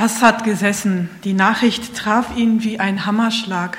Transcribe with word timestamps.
Assad 0.00 0.44
gesessen. 0.44 1.10
Die 1.24 1.34
Nachricht 1.34 1.94
traf 1.94 2.34
ihn 2.34 2.62
wie 2.62 2.80
ein 2.80 3.04
Hammerschlag. 3.04 3.76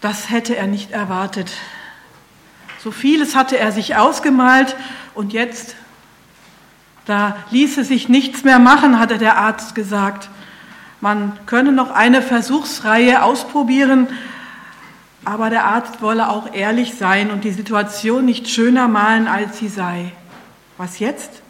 Das 0.00 0.30
hätte 0.30 0.56
er 0.56 0.66
nicht 0.66 0.90
erwartet. 0.90 1.52
So 2.82 2.90
vieles 2.90 3.36
hatte 3.36 3.58
er 3.58 3.72
sich 3.72 3.96
ausgemalt 3.96 4.74
und 5.14 5.34
jetzt, 5.34 5.76
da 7.04 7.36
ließe 7.50 7.84
sich 7.84 8.08
nichts 8.08 8.42
mehr 8.42 8.58
machen, 8.58 8.98
hatte 8.98 9.18
der 9.18 9.36
Arzt 9.36 9.74
gesagt. 9.74 10.30
Man 11.02 11.38
könne 11.44 11.72
noch 11.72 11.90
eine 11.90 12.22
Versuchsreihe 12.22 13.22
ausprobieren, 13.22 14.08
aber 15.26 15.50
der 15.50 15.66
Arzt 15.66 16.00
wolle 16.00 16.30
auch 16.30 16.54
ehrlich 16.54 16.94
sein 16.94 17.30
und 17.30 17.44
die 17.44 17.52
Situation 17.52 18.24
nicht 18.24 18.48
schöner 18.48 18.88
malen, 18.88 19.28
als 19.28 19.58
sie 19.58 19.68
sei. 19.68 20.12
Was 20.78 21.00
jetzt? 21.00 21.42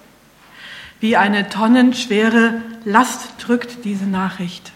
Wie 0.99 1.17
eine 1.17 1.49
tonnenschwere 1.49 2.61
Last 2.85 3.35
drückt 3.39 3.85
diese 3.85 4.05
Nachricht. 4.05 4.73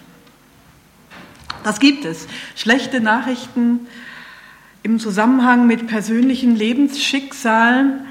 Das 1.64 1.80
gibt 1.80 2.04
es. 2.04 2.26
Schlechte 2.56 3.00
Nachrichten 3.00 3.86
im 4.82 4.98
Zusammenhang 4.98 5.66
mit 5.66 5.86
persönlichen 5.86 6.56
Lebensschicksalen, 6.56 8.06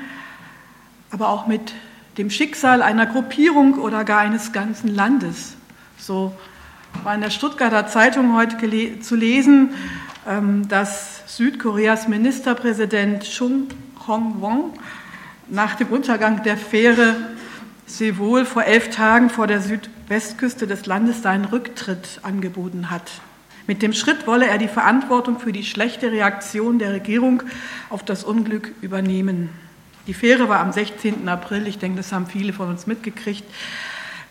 aber 1.10 1.30
auch 1.30 1.48
mit 1.48 1.74
dem 2.18 2.30
Schicksal 2.30 2.82
einer 2.82 3.06
Gruppierung 3.06 3.76
oder 3.76 4.04
gar 4.04 4.20
eines 4.20 4.52
ganzen 4.52 4.94
Landes. 4.94 5.56
So 5.98 6.36
war 7.04 7.16
in 7.16 7.22
der 7.22 7.30
Stuttgarter 7.30 7.88
Zeitung 7.88 8.36
heute 8.36 9.00
zu 9.02 9.16
lesen, 9.16 9.72
ähm, 10.28 10.68
dass 10.68 11.24
Südkoreas 11.36 12.08
Ministerpräsident 12.08 13.24
Chung 13.24 13.68
Hong-won 14.08 14.74
nach 15.50 15.76
dem 15.76 15.88
Untergang 15.88 16.44
der 16.44 16.58
Fähre 16.58 17.16
Seoul 17.90 18.44
vor 18.44 18.66
elf 18.66 18.90
Tagen 18.90 19.30
vor 19.30 19.48
der 19.48 19.62
Südwestküste 19.62 20.68
des 20.68 20.86
Landes 20.86 21.22
seinen 21.22 21.46
Rücktritt 21.46 22.20
angeboten 22.22 22.92
hat. 22.92 23.10
Mit 23.66 23.82
dem 23.82 23.94
Schritt 23.94 24.28
wolle 24.28 24.46
er 24.46 24.58
die 24.58 24.68
Verantwortung 24.68 25.40
für 25.40 25.54
die 25.54 25.64
schlechte 25.64 26.12
Reaktion 26.12 26.80
der 26.80 26.92
Regierung 26.92 27.44
auf 27.90 28.04
das 28.04 28.26
Unglück 28.26 28.74
übernehmen. 28.82 29.50
Die 30.06 30.14
Fähre 30.14 30.50
war 30.50 30.60
am 30.60 30.74
16. 30.74 31.30
April, 31.30 31.66
ich 31.66 31.80
denke, 31.80 31.98
das 31.98 32.12
haben 32.12 32.28
viele 32.28 32.52
von 32.52 32.68
uns 32.70 32.88
mitgekriegt, 32.88 33.46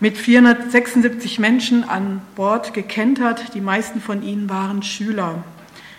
mit 0.01 0.19
476 0.19 1.39
Menschen 1.39 1.83
an 1.85 2.21
Bord 2.35 2.75
gekentert. 2.75 3.55
Die 3.55 3.63
meisten 3.63 4.03
von 4.03 4.23
ihnen 4.23 4.51
waren 4.51 4.83
Schüler. 4.83 5.43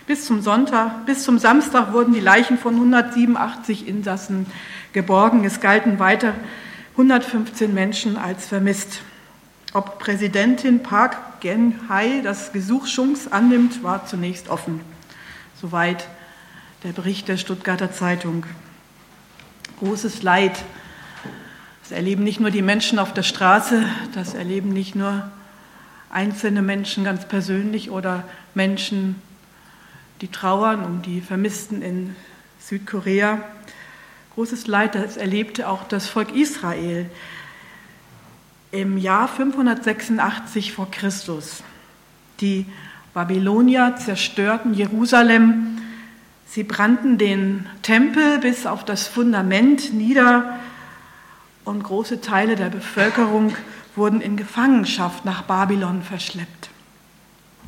Bis 0.05 0.25
zum 0.25 0.41
Sonntag, 0.41 1.07
bis 1.07 1.23
zum 1.23 1.39
Samstag 1.39 1.91
wurden 1.91 2.13
die 2.13 2.19
Leichen 2.19 2.59
von 2.59 2.75
187 2.75 3.87
Insassen 3.87 4.45
geborgen. 4.93 5.43
Es 5.43 5.59
galten 5.59 5.97
weiter 5.97 6.35
115 6.97 7.71
Menschen 7.71 8.17
als 8.17 8.47
vermisst. 8.47 9.01
Ob 9.73 9.99
Präsidentin 9.99 10.81
Park 10.81 11.41
Gen-hye 11.41 12.23
das 12.23 12.51
Gesuch 12.53 12.87
Schunks 12.87 13.27
annimmt, 13.27 13.83
war 13.83 14.07
zunächst 14.07 14.49
offen. 14.49 14.81
Soweit 15.61 16.07
der 16.83 16.93
Bericht 16.93 17.27
der 17.27 17.37
Stuttgarter 17.37 17.91
Zeitung. 17.91 18.47
Großes 19.79 20.23
Leid. 20.23 20.63
Das 21.83 21.91
erleben 21.91 22.23
nicht 22.23 22.39
nur 22.39 22.49
die 22.49 22.63
Menschen 22.63 22.97
auf 22.97 23.13
der 23.13 23.23
Straße, 23.23 23.85
das 24.15 24.33
erleben 24.33 24.69
nicht 24.69 24.95
nur 24.95 25.29
einzelne 26.09 26.63
Menschen 26.63 27.03
ganz 27.03 27.27
persönlich 27.27 27.91
oder 27.91 28.23
Menschen 28.55 29.21
die 30.21 30.29
trauern 30.29 30.83
um 30.83 31.03
die 31.03 31.21
Vermissten 31.21 31.83
in 31.83 32.15
Südkorea. 32.59 33.43
Großes 34.37 34.67
Leid, 34.67 34.93
das 34.93 35.17
erlebte 35.17 35.67
auch 35.67 35.87
das 35.87 36.05
Volk 36.05 36.35
Israel 36.35 37.09
im 38.69 38.99
Jahr 38.99 39.27
586 39.27 40.73
vor 40.73 40.91
Christus. 40.91 41.63
Die 42.39 42.67
Babylonier 43.15 43.95
zerstörten 43.97 44.75
Jerusalem, 44.75 45.79
sie 46.45 46.63
brannten 46.63 47.17
den 47.17 47.65
Tempel 47.81 48.37
bis 48.37 48.67
auf 48.67 48.85
das 48.85 49.07
Fundament 49.07 49.91
nieder 49.95 50.59
und 51.65 51.81
große 51.81 52.21
Teile 52.21 52.55
der 52.55 52.69
Bevölkerung 52.69 53.55
wurden 53.95 54.21
in 54.21 54.37
Gefangenschaft 54.37 55.25
nach 55.25 55.41
Babylon 55.45 56.03
verschleppt. 56.03 56.69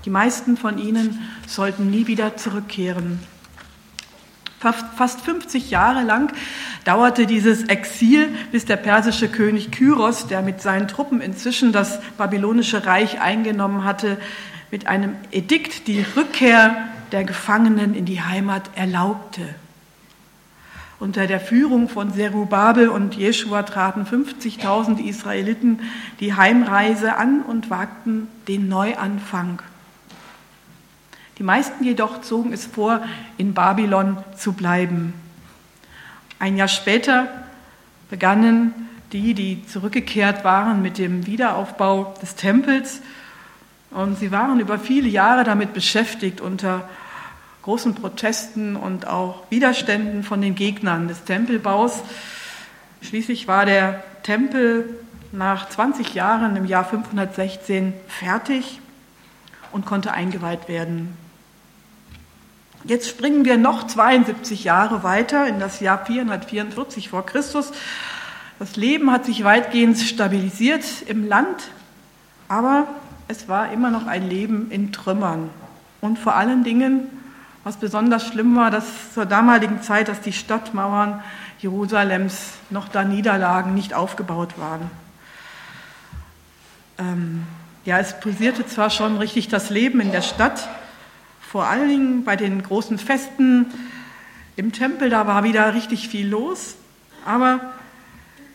Die 0.06 0.12
meisten 0.12 0.56
von 0.56 0.78
ihnen 0.78 1.20
sollten 1.48 1.90
nie 1.90 2.06
wieder 2.06 2.38
zurückkehren. 2.38 3.18
Fast 4.60 5.22
50 5.22 5.72
Jahre 5.72 6.04
lang 6.04 6.34
dauerte 6.84 7.26
dieses 7.26 7.64
Exil, 7.64 8.28
bis 8.52 8.66
der 8.66 8.76
persische 8.76 9.30
König 9.30 9.72
Kyros, 9.72 10.28
der 10.28 10.42
mit 10.42 10.62
seinen 10.62 10.90
Truppen 10.90 11.22
inzwischen 11.22 11.72
das 11.72 12.00
babylonische 12.18 12.86
Reich 12.86 13.22
eingenommen 13.22 13.86
hatte, 13.86 14.18
mit 14.70 14.88
einem 14.88 15.16
Edikt 15.32 15.88
die 15.88 16.06
Rückkehr 16.16 16.76
der 17.14 17.24
Gefangenen 17.24 17.96
in 17.96 18.06
die 18.06 18.22
Heimat 18.22 18.70
erlaubte. 18.76 19.42
Unter 21.00 21.28
der 21.28 21.40
Führung 21.40 21.88
von 21.88 22.14
Zerubabel 22.14 22.90
und 22.90 23.16
Jeschua 23.16 23.64
traten 23.64 24.04
50.000 24.04 25.00
Israeliten 25.00 25.80
die 26.20 26.34
Heimreise 26.34 27.16
an 27.16 27.42
und 27.42 27.70
wagten 27.70 28.28
den 28.50 28.68
Neuanfang. 28.68 29.62
Die 31.40 31.44
meisten 31.44 31.86
jedoch 31.86 32.20
zogen 32.20 32.52
es 32.52 32.66
vor, 32.66 33.02
in 33.38 33.54
Babylon 33.54 34.18
zu 34.36 34.52
bleiben. 34.52 35.14
Ein 36.38 36.58
Jahr 36.58 36.68
später 36.68 37.30
begannen 38.10 38.90
die, 39.14 39.34
die 39.34 39.66
zurückgekehrt 39.66 40.44
waren, 40.44 40.82
mit 40.82 40.98
dem 40.98 41.26
Wiederaufbau 41.26 42.14
des 42.22 42.36
Tempels. 42.36 43.02
Und 43.92 44.20
sie 44.20 44.34
waren 44.34 44.60
über 44.60 44.80
viele 44.80 45.08
Jahre 45.08 45.46
damit 45.46 45.74
beschäftigt, 45.74 46.42
unter 46.42 46.90
großen 47.62 47.96
Protesten 47.96 48.76
und 48.76 49.08
auch 49.08 49.44
Widerständen 49.50 50.24
von 50.24 50.42
den 50.42 50.56
Gegnern 50.56 51.08
des 51.08 51.24
Tempelbaus. 51.24 52.02
Schließlich 53.02 53.48
war 53.48 53.66
der 53.66 54.04
Tempel 54.24 54.90
nach 55.32 55.70
20 55.70 56.14
Jahren 56.14 56.58
im 56.58 56.66
Jahr 56.66 56.84
516 56.84 57.94
fertig 58.08 58.82
und 59.72 59.86
konnte 59.86 60.12
eingeweiht 60.12 60.68
werden. 60.68 61.29
Jetzt 62.86 63.10
springen 63.10 63.44
wir 63.44 63.58
noch 63.58 63.88
72 63.88 64.64
Jahre 64.64 65.04
weiter 65.04 65.48
in 65.48 65.60
das 65.60 65.82
Jahr 65.82 66.06
444 66.06 67.10
vor 67.10 67.26
Christus. 67.26 67.72
Das 68.58 68.78
Leben 68.78 69.12
hat 69.12 69.26
sich 69.26 69.44
weitgehend 69.44 69.98
stabilisiert 70.00 70.86
im 71.06 71.28
Land, 71.28 71.72
aber 72.48 72.88
es 73.28 73.50
war 73.50 73.72
immer 73.74 73.92
noch 73.92 74.08
ein 74.08 74.28
Leben 74.28 74.72
in 74.72 74.94
Trümmern. 74.94 75.50
Und 76.00 76.20
vor 76.20 76.36
allen 76.36 76.64
Dingen, 76.64 77.10
was 77.66 77.78
besonders 77.78 78.26
schlimm 78.26 78.56
war, 78.56 78.72
dass 78.72 79.14
zur 79.14 79.26
damaligen 79.26 79.82
Zeit, 79.82 80.08
dass 80.08 80.22
die 80.22 80.34
Stadtmauern 80.34 81.22
Jerusalems 81.60 82.54
noch 82.70 82.88
da 82.88 83.04
niederlagen, 83.04 83.74
nicht 83.74 83.94
aufgebaut 83.94 84.58
waren. 84.58 84.90
Ähm, 86.98 87.44
ja, 87.84 88.00
es 88.00 88.18
pulsierte 88.22 88.66
zwar 88.66 88.90
schon 88.90 89.18
richtig 89.18 89.50
das 89.50 89.70
Leben 89.70 90.00
in 90.00 90.12
der 90.14 90.22
Stadt, 90.22 90.70
vor 91.50 91.66
allen 91.66 91.90
Dingen 91.90 92.24
bei 92.24 92.36
den 92.36 92.62
großen 92.62 93.00
Festen 93.00 93.66
im 94.56 94.72
Tempel, 94.72 95.10
da 95.10 95.26
war 95.26 95.44
wieder 95.44 95.74
richtig 95.74 96.08
viel 96.08 96.28
los, 96.28 96.76
aber 97.26 97.74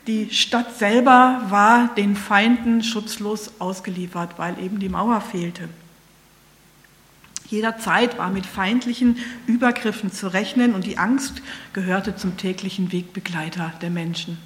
die 0.06 0.30
Stadt 0.30 0.78
selber 0.78 1.42
war 1.48 1.92
den 1.96 2.14
Feinden 2.14 2.84
schutzlos 2.84 3.54
ausgeliefert, 3.58 4.38
weil 4.38 4.60
eben 4.60 4.78
die 4.78 4.88
Mauer 4.88 5.20
fehlte. 5.20 5.68
Jederzeit 7.48 8.16
war 8.16 8.30
mit 8.30 8.46
feindlichen 8.46 9.18
Übergriffen 9.48 10.12
zu 10.12 10.32
rechnen 10.32 10.72
und 10.72 10.86
die 10.86 10.96
Angst 10.96 11.42
gehörte 11.72 12.14
zum 12.14 12.36
täglichen 12.36 12.92
Wegbegleiter 12.92 13.72
der 13.82 13.90
Menschen. 13.90 14.38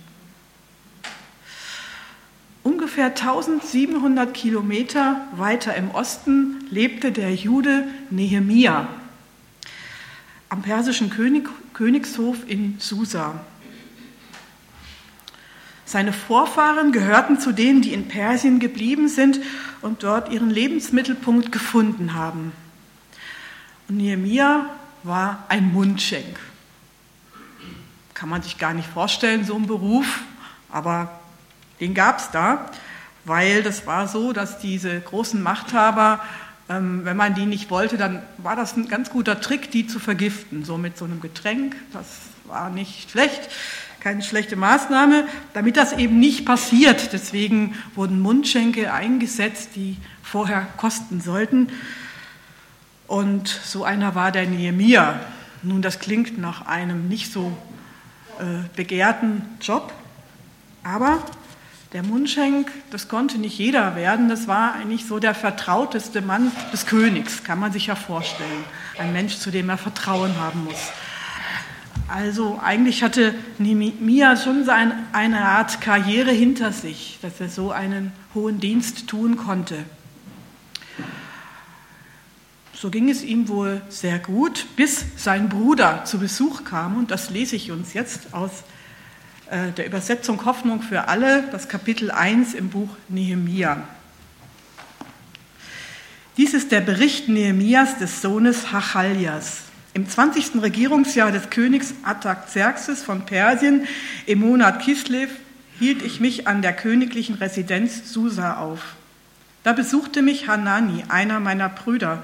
Ungefähr 2.63 3.07
1700 3.07 4.35
Kilometer 4.35 5.27
weiter 5.33 5.75
im 5.75 5.91
Osten 5.91 6.65
lebte 6.71 7.13
der 7.13 7.35
Jude 7.35 7.87
Nehemia 8.11 8.89
am 10.49 10.63
persischen 10.63 11.11
König, 11.11 11.49
Königshof 11.75 12.39
in 12.47 12.77
Susa. 12.79 13.41
Seine 15.85 16.13
Vorfahren 16.13 16.93
gehörten 16.93 17.39
zu 17.39 17.53
denen, 17.53 17.81
die 17.81 17.93
in 17.93 18.09
Persien 18.09 18.59
geblieben 18.59 19.09
sind 19.09 19.41
und 19.81 20.03
dort 20.03 20.31
ihren 20.31 20.51
Lebensmittelpunkt 20.51 21.51
gefunden 21.53 22.15
haben. 22.15 22.53
Und 23.89 23.97
Nehemia 23.97 24.67
war 25.03 25.45
ein 25.49 25.73
Mundschenk. 25.73 26.39
Kann 28.13 28.29
man 28.29 28.43
sich 28.43 28.59
gar 28.59 28.75
nicht 28.75 28.89
vorstellen, 28.89 29.45
so 29.45 29.55
ein 29.55 29.67
Beruf, 29.67 30.21
aber 30.71 31.18
den 31.81 31.95
gab 31.95 32.19
es 32.19 32.31
da, 32.31 32.67
weil 33.25 33.63
das 33.63 33.87
war 33.87 34.09
so, 34.09 34.33
dass 34.33 34.59
diese 34.59 35.01
großen 35.01 35.41
Machthaber, 35.43 36.21
ähm, 36.69 37.05
wenn 37.05 37.17
man 37.17 37.35
die 37.35 37.47
nicht 37.47 37.71
wollte, 37.71 37.97
dann 37.97 38.23
war 38.39 38.57
das 38.57 38.77
ein 38.77 38.89
ganz 38.89 39.11
guter 39.11 39.41
Trick, 39.41 39.71
die 39.71 39.87
zu 39.87 39.99
vergiften. 39.99 40.65
So 40.65 40.79
mit 40.79 40.97
so 40.97 41.05
einem 41.05 41.21
Getränk, 41.21 41.77
das 41.93 42.07
war 42.45 42.71
nicht 42.71 43.11
schlecht. 43.11 43.49
keine 44.01 44.23
schlechte 44.23 44.55
Maßnahme, 44.55 45.27
damit 45.55 45.77
das 45.77 45.93
eben 45.93 46.21
nicht 46.21 46.47
passiert. 46.47 47.13
Deswegen 47.13 47.75
wurden 47.97 48.21
Mundschenke 48.21 48.93
eingesetzt, 48.93 49.71
die 49.75 49.97
vorher 50.23 50.69
kosten 50.77 51.21
sollten. 51.21 51.69
Und 53.09 53.49
so 53.49 53.85
einer 53.85 54.15
war 54.15 54.31
der 54.31 54.47
Nehemia. 54.47 55.21
Nun, 55.63 55.83
das 55.83 55.99
klingt 55.99 56.39
nach 56.39 56.67
einem 56.67 57.09
nicht 57.09 57.33
so 57.33 57.57
äh, 58.39 58.69
begehrten 58.77 59.43
Job, 59.61 59.93
aber 60.85 61.19
der 61.93 62.03
Mundschenk, 62.03 62.71
das 62.91 63.09
konnte 63.09 63.39
nicht 63.39 63.59
jeder 63.59 63.97
werden, 63.97 64.29
das 64.29 64.47
war 64.47 64.75
eigentlich 64.75 65.07
so 65.07 65.19
der 65.19 65.35
vertrauteste 65.35 66.21
Mann 66.21 66.53
des 66.73 66.85
Königs, 66.85 67.45
kann 67.45 67.59
man 67.59 67.73
sich 67.73 67.87
ja 67.87 67.95
vorstellen. 67.95 68.65
Ein 68.99 69.13
Mensch, 69.13 69.39
zu 69.39 69.51
dem 69.51 69.71
er 69.71 69.79
Vertrauen 69.79 70.37
haben 70.39 70.65
muss. 70.65 70.91
Also 72.09 72.61
eigentlich 72.63 73.03
hatte 73.03 73.35
Nehemia 73.59 74.37
schon 74.37 74.69
eine 74.69 75.45
Art 75.45 75.81
Karriere 75.81 76.31
hinter 76.31 76.73
sich, 76.73 77.19
dass 77.23 77.41
er 77.41 77.49
so 77.49 77.71
einen 77.71 78.13
hohen 78.35 78.61
Dienst 78.61 79.09
tun 79.09 79.37
konnte. 79.37 79.77
So 82.73 82.91
ging 82.91 83.11
es 83.11 83.23
ihm 83.23 83.49
wohl 83.49 83.83
sehr 83.89 84.19
gut, 84.19 84.67
bis 84.77 85.05
sein 85.17 85.49
Bruder 85.49 86.05
zu 86.05 86.19
Besuch 86.19 86.65
kam. 86.65 86.97
Und 86.97 87.11
das 87.11 87.29
lese 87.29 87.57
ich 87.57 87.73
uns 87.73 87.93
jetzt 87.93 88.33
aus 88.33 88.63
der 89.51 89.87
Übersetzung 89.87 90.45
Hoffnung 90.45 90.83
für 90.83 91.09
alle, 91.09 91.45
das 91.51 91.69
Kapitel 91.69 92.11
1 92.11 92.55
im 92.55 92.69
Buch 92.69 92.91
Nehemia. 93.09 93.83
Dies 96.37 96.55
ist 96.55 96.71
der 96.71 96.83
Bericht 96.83 97.29
Nehemias 97.29 97.99
des 97.99 98.21
Sohnes 98.21 98.73
Hachaljas. 98.73 99.63
Im 99.95 100.09
20. 100.09 100.63
Regierungsjahr 100.63 101.33
des 101.33 101.51
Königs 101.51 101.95
Artaxerxes 102.03 103.03
von 103.03 103.25
Persien 103.25 103.87
im 104.27 104.41
Monat 104.41 104.81
Kislev 104.81 105.31
hielt 105.79 106.03
ich 106.03 106.21
mich 106.21 106.47
an 106.47 106.61
der 106.61 106.75
königlichen 106.75 107.37
Residenz 107.37 108.13
Susa 108.13 108.59
auf. 108.59 108.97
Da 109.65 109.73
besuchte 109.73 110.23
mich 110.23 110.47
Hanani, 110.47 111.05
einer 111.09 111.41
meiner 111.41 111.69
Brüder, 111.69 112.23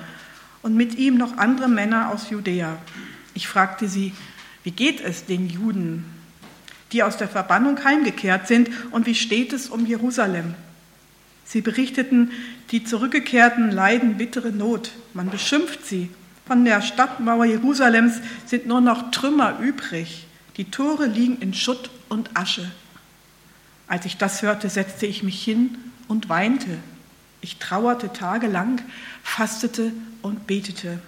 und 0.62 0.76
mit 0.76 0.97
ihm 0.97 1.17
noch 1.17 1.37
andere 1.38 1.69
Männer 1.69 2.11
aus 2.11 2.31
Judäa. 2.31 2.76
Ich 3.35 3.49
fragte 3.49 3.88
sie, 3.88 4.12
wie 4.62 4.71
geht 4.71 5.00
es 5.00 5.25
den 5.26 5.49
Juden, 5.49 6.05
die 6.94 7.02
aus 7.02 7.19
der 7.19 7.29
Verbannung 7.29 7.85
heimgekehrt 7.85 8.49
sind, 8.49 8.70
und 8.91 9.05
wie 9.06 9.14
steht 9.14 9.52
es 9.52 9.69
um 9.69 9.85
Jerusalem? 9.85 10.55
Sie 11.44 11.61
berichteten, 11.61 12.31
die 12.70 12.85
Zurückgekehrten 12.85 13.70
leiden 13.70 14.17
bittere 14.17 14.50
Not. 14.50 14.93
Man 15.12 15.29
beschimpft 15.29 15.85
sie 15.85 16.08
von 16.46 16.64
der 16.64 16.82
Stadtmauer 16.82 17.46
Jerusalems 17.46 18.20
sind 18.44 18.67
nur 18.67 18.81
noch 18.82 19.11
Trümmer 19.11 19.58
übrig. 19.61 20.26
Die 20.56 20.70
Tore 20.70 21.06
liegen 21.06 21.38
in 21.38 21.55
Schutt 21.55 21.91
und 22.08 22.37
Asche. 22.37 22.70
Als 23.87 24.05
ich 24.05 24.19
das 24.19 24.43
hörte, 24.43 24.69
setzte 24.69 25.06
ich 25.06 25.23
mich 25.23 25.43
hin 25.43 25.79
und 26.06 26.29
weinte. 26.29 26.79
Ich 27.40 27.56
trauerte 27.56 28.12
tagelang, 28.12 28.82
fastete 29.23 29.93
und 30.23 30.47
betete. 30.47 30.99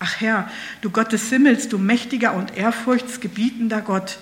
Ach 0.00 0.20
Herr, 0.20 0.50
du 0.80 0.90
Gott 0.90 1.12
des 1.12 1.28
Himmels, 1.28 1.68
du 1.68 1.78
mächtiger 1.78 2.34
und 2.34 2.56
ehrfurchtsgebietender 2.56 3.82
Gott, 3.82 4.18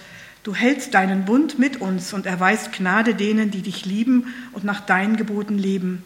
du 0.49 0.55
hältst 0.55 0.95
deinen 0.95 1.27
Bund 1.27 1.59
mit 1.59 1.83
uns 1.83 2.15
und 2.15 2.25
erweist 2.25 2.73
Gnade 2.73 3.15
denen, 3.15 3.51
die 3.51 3.61
dich 3.61 3.85
lieben 3.85 4.33
und 4.55 4.65
nach 4.65 4.81
deinen 4.81 5.19
Geboten 5.19 5.59
leben. 5.59 6.03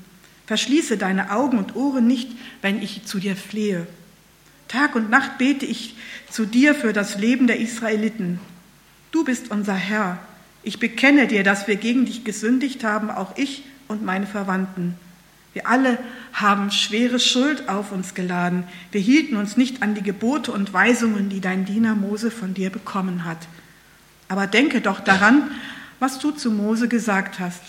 Verschließe 0.47 0.97
deine 0.97 1.31
Augen 1.31 1.59
und 1.59 1.77
Ohren 1.77 2.09
nicht, 2.09 2.29
wenn 2.61 2.83
ich 2.83 3.05
zu 3.05 3.21
dir 3.21 3.37
flehe. 3.37 3.87
Tag 4.67 4.97
und 4.97 5.11
Nacht 5.11 5.39
bete 5.39 5.65
ich 5.65 5.95
zu 6.29 6.45
dir 6.45 6.75
für 6.75 6.93
das 6.93 7.19
Leben 7.19 7.47
der 7.47 7.61
Israeliten. 7.61 8.41
Du 9.13 9.23
bist 9.23 9.53
unser 9.53 9.77
Herr. 9.77 10.19
Ich 10.65 10.81
bekenne 10.81 11.29
dir, 11.29 11.45
dass 11.45 11.69
wir 11.69 11.77
gegen 11.77 12.05
dich 12.05 12.25
gesündigt 12.25 12.83
haben, 12.83 13.13
auch 13.13 13.37
ich 13.37 13.63
und 13.87 14.05
meine 14.05 14.27
Verwandten. 14.27 14.97
Wir 15.53 15.69
alle 15.69 15.99
haben 16.33 16.73
schwere 16.73 17.21
Schuld 17.21 17.69
auf 17.69 17.93
uns 17.93 18.15
geladen. 18.15 18.65
Wir 18.91 19.01
hielten 19.01 19.37
uns 19.37 19.57
nicht 19.57 19.85
an 19.85 19.95
die 19.95 20.03
Gebote 20.03 20.51
und 20.51 20.73
Weisungen, 20.73 21.29
die 21.29 21.41
dein 21.41 21.65
Diener 21.65 21.95
Mose 21.95 22.33
von 22.33 22.55
dir 22.55 22.71
bekommen 22.71 23.25
hat. 23.25 23.47
Aber 24.33 24.47
denke 24.47 24.81
doch 24.81 25.01
daran, 25.01 25.51
was 26.01 26.19
du 26.19 26.31
zu 26.31 26.51
Mose 26.51 26.89
gesagt 26.89 27.39
hast. 27.39 27.61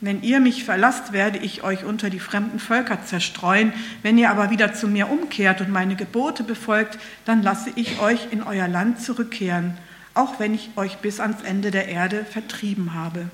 Wenn 0.00 0.24
ihr 0.24 0.40
mich 0.40 0.64
verlasst, 0.64 1.12
werde 1.12 1.38
ich 1.38 1.62
euch 1.62 1.84
unter 1.84 2.10
die 2.10 2.18
fremden 2.18 2.58
Völker 2.58 3.04
zerstreuen. 3.04 3.72
Wenn 4.02 4.18
ihr 4.18 4.28
aber 4.28 4.50
wieder 4.50 4.74
zu 4.74 4.88
mir 4.88 5.08
umkehrt 5.08 5.60
und 5.60 5.70
meine 5.70 5.94
Gebote 5.94 6.42
befolgt, 6.42 6.98
dann 7.26 7.44
lasse 7.44 7.70
ich 7.76 8.00
euch 8.00 8.32
in 8.32 8.42
euer 8.42 8.66
Land 8.66 9.00
zurückkehren, 9.00 9.78
auch 10.12 10.40
wenn 10.40 10.52
ich 10.52 10.70
euch 10.74 10.96
bis 10.96 11.20
ans 11.20 11.42
Ende 11.42 11.70
der 11.70 11.86
Erde 11.86 12.24
vertrieben 12.24 12.92
habe. 12.92 13.30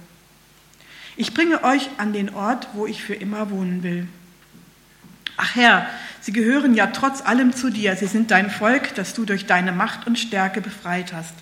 Ich 1.16 1.32
bringe 1.32 1.64
euch 1.64 1.88
an 1.96 2.12
den 2.12 2.34
Ort, 2.34 2.68
wo 2.74 2.86
ich 2.86 3.02
für 3.02 3.14
immer 3.14 3.48
wohnen 3.48 3.82
will. 3.82 4.06
Ach 5.38 5.54
Herr, 5.54 5.86
sie 6.20 6.32
gehören 6.32 6.74
ja 6.74 6.88
trotz 6.88 7.22
allem 7.22 7.54
zu 7.54 7.70
dir. 7.70 7.96
Sie 7.96 8.06
sind 8.06 8.30
dein 8.30 8.50
Volk, 8.50 8.94
das 8.96 9.14
du 9.14 9.24
durch 9.24 9.46
deine 9.46 9.72
Macht 9.72 10.06
und 10.06 10.18
Stärke 10.18 10.60
befreit 10.60 11.14
hast. 11.14 11.32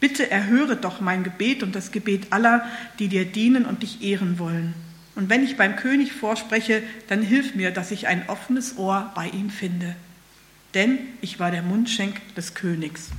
Bitte 0.00 0.30
erhöre 0.30 0.76
doch 0.76 1.00
mein 1.00 1.24
Gebet 1.24 1.62
und 1.62 1.74
das 1.74 1.90
Gebet 1.90 2.32
aller, 2.32 2.64
die 2.98 3.08
dir 3.08 3.24
dienen 3.24 3.64
und 3.64 3.82
dich 3.82 4.02
ehren 4.02 4.38
wollen. 4.38 4.74
Und 5.16 5.28
wenn 5.28 5.42
ich 5.42 5.56
beim 5.56 5.74
König 5.74 6.12
vorspreche, 6.12 6.82
dann 7.08 7.22
hilf 7.22 7.56
mir, 7.56 7.72
dass 7.72 7.90
ich 7.90 8.06
ein 8.06 8.28
offenes 8.28 8.78
Ohr 8.78 9.10
bei 9.16 9.26
ihm 9.28 9.50
finde. 9.50 9.96
Denn 10.74 10.98
ich 11.20 11.40
war 11.40 11.50
der 11.50 11.62
Mundschenk 11.62 12.20
des 12.36 12.54
Königs. 12.54 13.10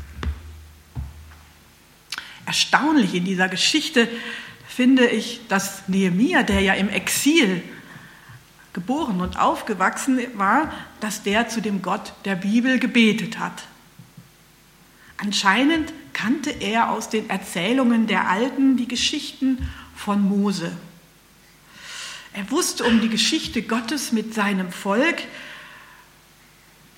Erstaunlich 2.45 3.13
in 3.13 3.25
dieser 3.25 3.49
Geschichte 3.49 4.07
finde 4.67 5.07
ich, 5.07 5.41
dass 5.49 5.89
Nehemia, 5.89 6.43
der 6.43 6.61
ja 6.61 6.73
im 6.75 6.87
Exil 6.87 7.61
geboren 8.71 9.19
und 9.19 9.37
aufgewachsen 9.37 10.19
war, 10.35 10.71
dass 11.01 11.23
der 11.23 11.49
zu 11.49 11.59
dem 11.59 11.81
Gott 11.81 12.13
der 12.23 12.35
Bibel 12.35 12.79
gebetet 12.79 13.39
hat. 13.39 13.63
Anscheinend 15.17 15.91
kannte 16.13 16.49
er 16.49 16.91
aus 16.91 17.09
den 17.09 17.29
Erzählungen 17.29 18.07
der 18.07 18.29
Alten 18.29 18.77
die 18.77 18.87
Geschichten 18.87 19.69
von 19.95 20.21
Mose. 20.21 20.71
Er 22.33 22.49
wusste 22.51 22.83
um 22.83 23.01
die 23.01 23.09
Geschichte 23.09 23.61
Gottes 23.61 24.11
mit 24.11 24.33
seinem 24.33 24.71
Volk. 24.71 25.23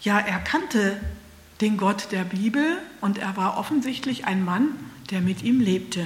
Ja, 0.01 0.19
er 0.19 0.39
kannte 0.39 0.99
den 1.61 1.77
Gott 1.77 2.11
der 2.11 2.23
Bibel 2.23 2.77
und 2.99 3.17
er 3.17 3.37
war 3.37 3.57
offensichtlich 3.57 4.25
ein 4.25 4.43
Mann, 4.43 4.69
der 5.09 5.21
mit 5.21 5.43
ihm 5.43 5.59
lebte. 5.59 6.01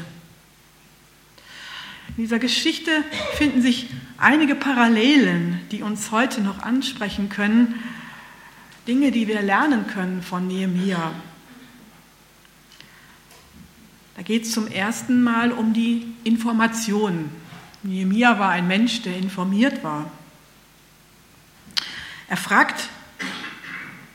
In 2.10 2.16
dieser 2.18 2.40
Geschichte 2.40 2.92
finden 3.34 3.62
sich 3.62 3.90
einige 4.18 4.56
Parallelen, 4.56 5.60
die 5.72 5.82
uns 5.82 6.12
heute 6.12 6.42
noch 6.42 6.60
ansprechen 6.60 7.30
können, 7.30 7.76
Dinge, 8.88 9.12
die 9.12 9.28
wir 9.28 9.42
lernen 9.42 9.88
können 9.88 10.22
von 10.22 10.48
Nehemia. 10.48 11.12
Da 14.16 14.22
geht 14.22 14.44
es 14.44 14.52
zum 14.52 14.68
ersten 14.68 15.24
Mal 15.24 15.52
um 15.52 15.74
die 15.74 16.14
Information. 16.24 17.30
Nehemia 17.84 18.40
war 18.40 18.50
ein 18.50 18.68
Mensch, 18.68 19.02
der 19.02 19.18
informiert 19.18 19.84
war. 19.84 20.10
Er 22.28 22.38
fragt 22.38 22.90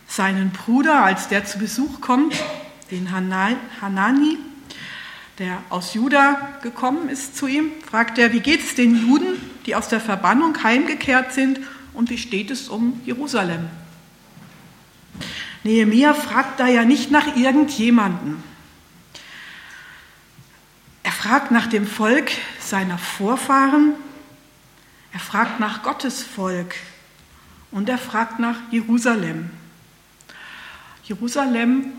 seinen 0.09 0.51
Bruder, 0.51 1.05
als 1.05 1.29
der 1.29 1.45
zu 1.45 1.59
Besuch 1.59 2.01
kommt, 2.01 2.35
den 2.91 3.13
Hanani, 3.13 4.39
der 5.39 5.59
aus 5.69 5.95
Juda 5.95 6.59
gekommen 6.63 7.09
ist 7.09 7.37
zu 7.37 7.47
ihm, 7.47 7.71
fragt 7.89 8.19
er, 8.19 8.33
wie 8.33 8.41
geht 8.41 8.61
es 8.61 8.75
den 8.75 8.97
Juden, 8.97 9.41
die 9.67 9.75
aus 9.75 9.89
der 9.89 10.01
Verbannung 10.01 10.63
heimgekehrt 10.63 11.33
sind 11.33 11.61
und 11.95 12.11
wie 12.11 12.19
steht 12.19 12.51
es 12.51 12.69
um 12.69 13.01
Jerusalem? 13.05 13.69
Nehemia 15.63 16.15
fragt 16.15 16.59
da 16.59 16.67
ja 16.67 16.85
nicht 16.85 17.11
nach 17.11 17.37
irgendjemanden. 17.37 18.43
Fragt 21.31 21.53
nach 21.53 21.69
dem 21.69 21.87
Volk 21.87 22.33
seiner 22.59 22.99
Vorfahren, 22.99 23.95
er 25.13 25.21
fragt 25.21 25.61
nach 25.61 25.85
Gottes 25.85 26.25
Volk 26.25 26.75
und 27.71 27.89
er 27.89 27.99
fragt 27.99 28.41
nach 28.41 28.57
Jerusalem. 28.73 29.49
Jerusalem 31.05 31.93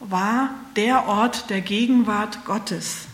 war 0.00 0.50
der 0.76 1.08
Ort 1.08 1.48
der 1.48 1.62
Gegenwart 1.62 2.44
Gottes. 2.44 3.06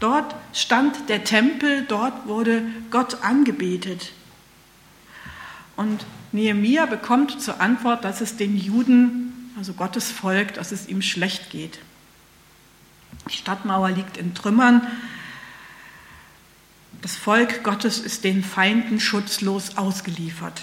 Dort 0.00 0.34
stand 0.54 1.10
der 1.10 1.24
Tempel, 1.24 1.84
dort 1.86 2.26
wurde 2.26 2.62
Gott 2.90 3.22
angebetet. 3.22 4.12
Und 5.76 6.06
Nehemia 6.32 6.86
bekommt 6.86 7.42
zur 7.42 7.60
Antwort, 7.60 8.02
dass 8.02 8.22
es 8.22 8.38
den 8.38 8.56
Juden, 8.56 9.52
also 9.58 9.74
Gottes 9.74 10.10
Volk, 10.10 10.54
dass 10.54 10.72
es 10.72 10.88
ihm 10.88 11.02
schlecht 11.02 11.50
geht. 11.50 11.80
Die 13.30 13.36
Stadtmauer 13.36 13.90
liegt 13.90 14.16
in 14.16 14.34
Trümmern. 14.34 14.86
Das 17.02 17.16
Volk 17.16 17.62
Gottes 17.64 17.98
ist 17.98 18.24
den 18.24 18.42
Feinden 18.42 19.00
schutzlos 19.00 19.76
ausgeliefert. 19.76 20.62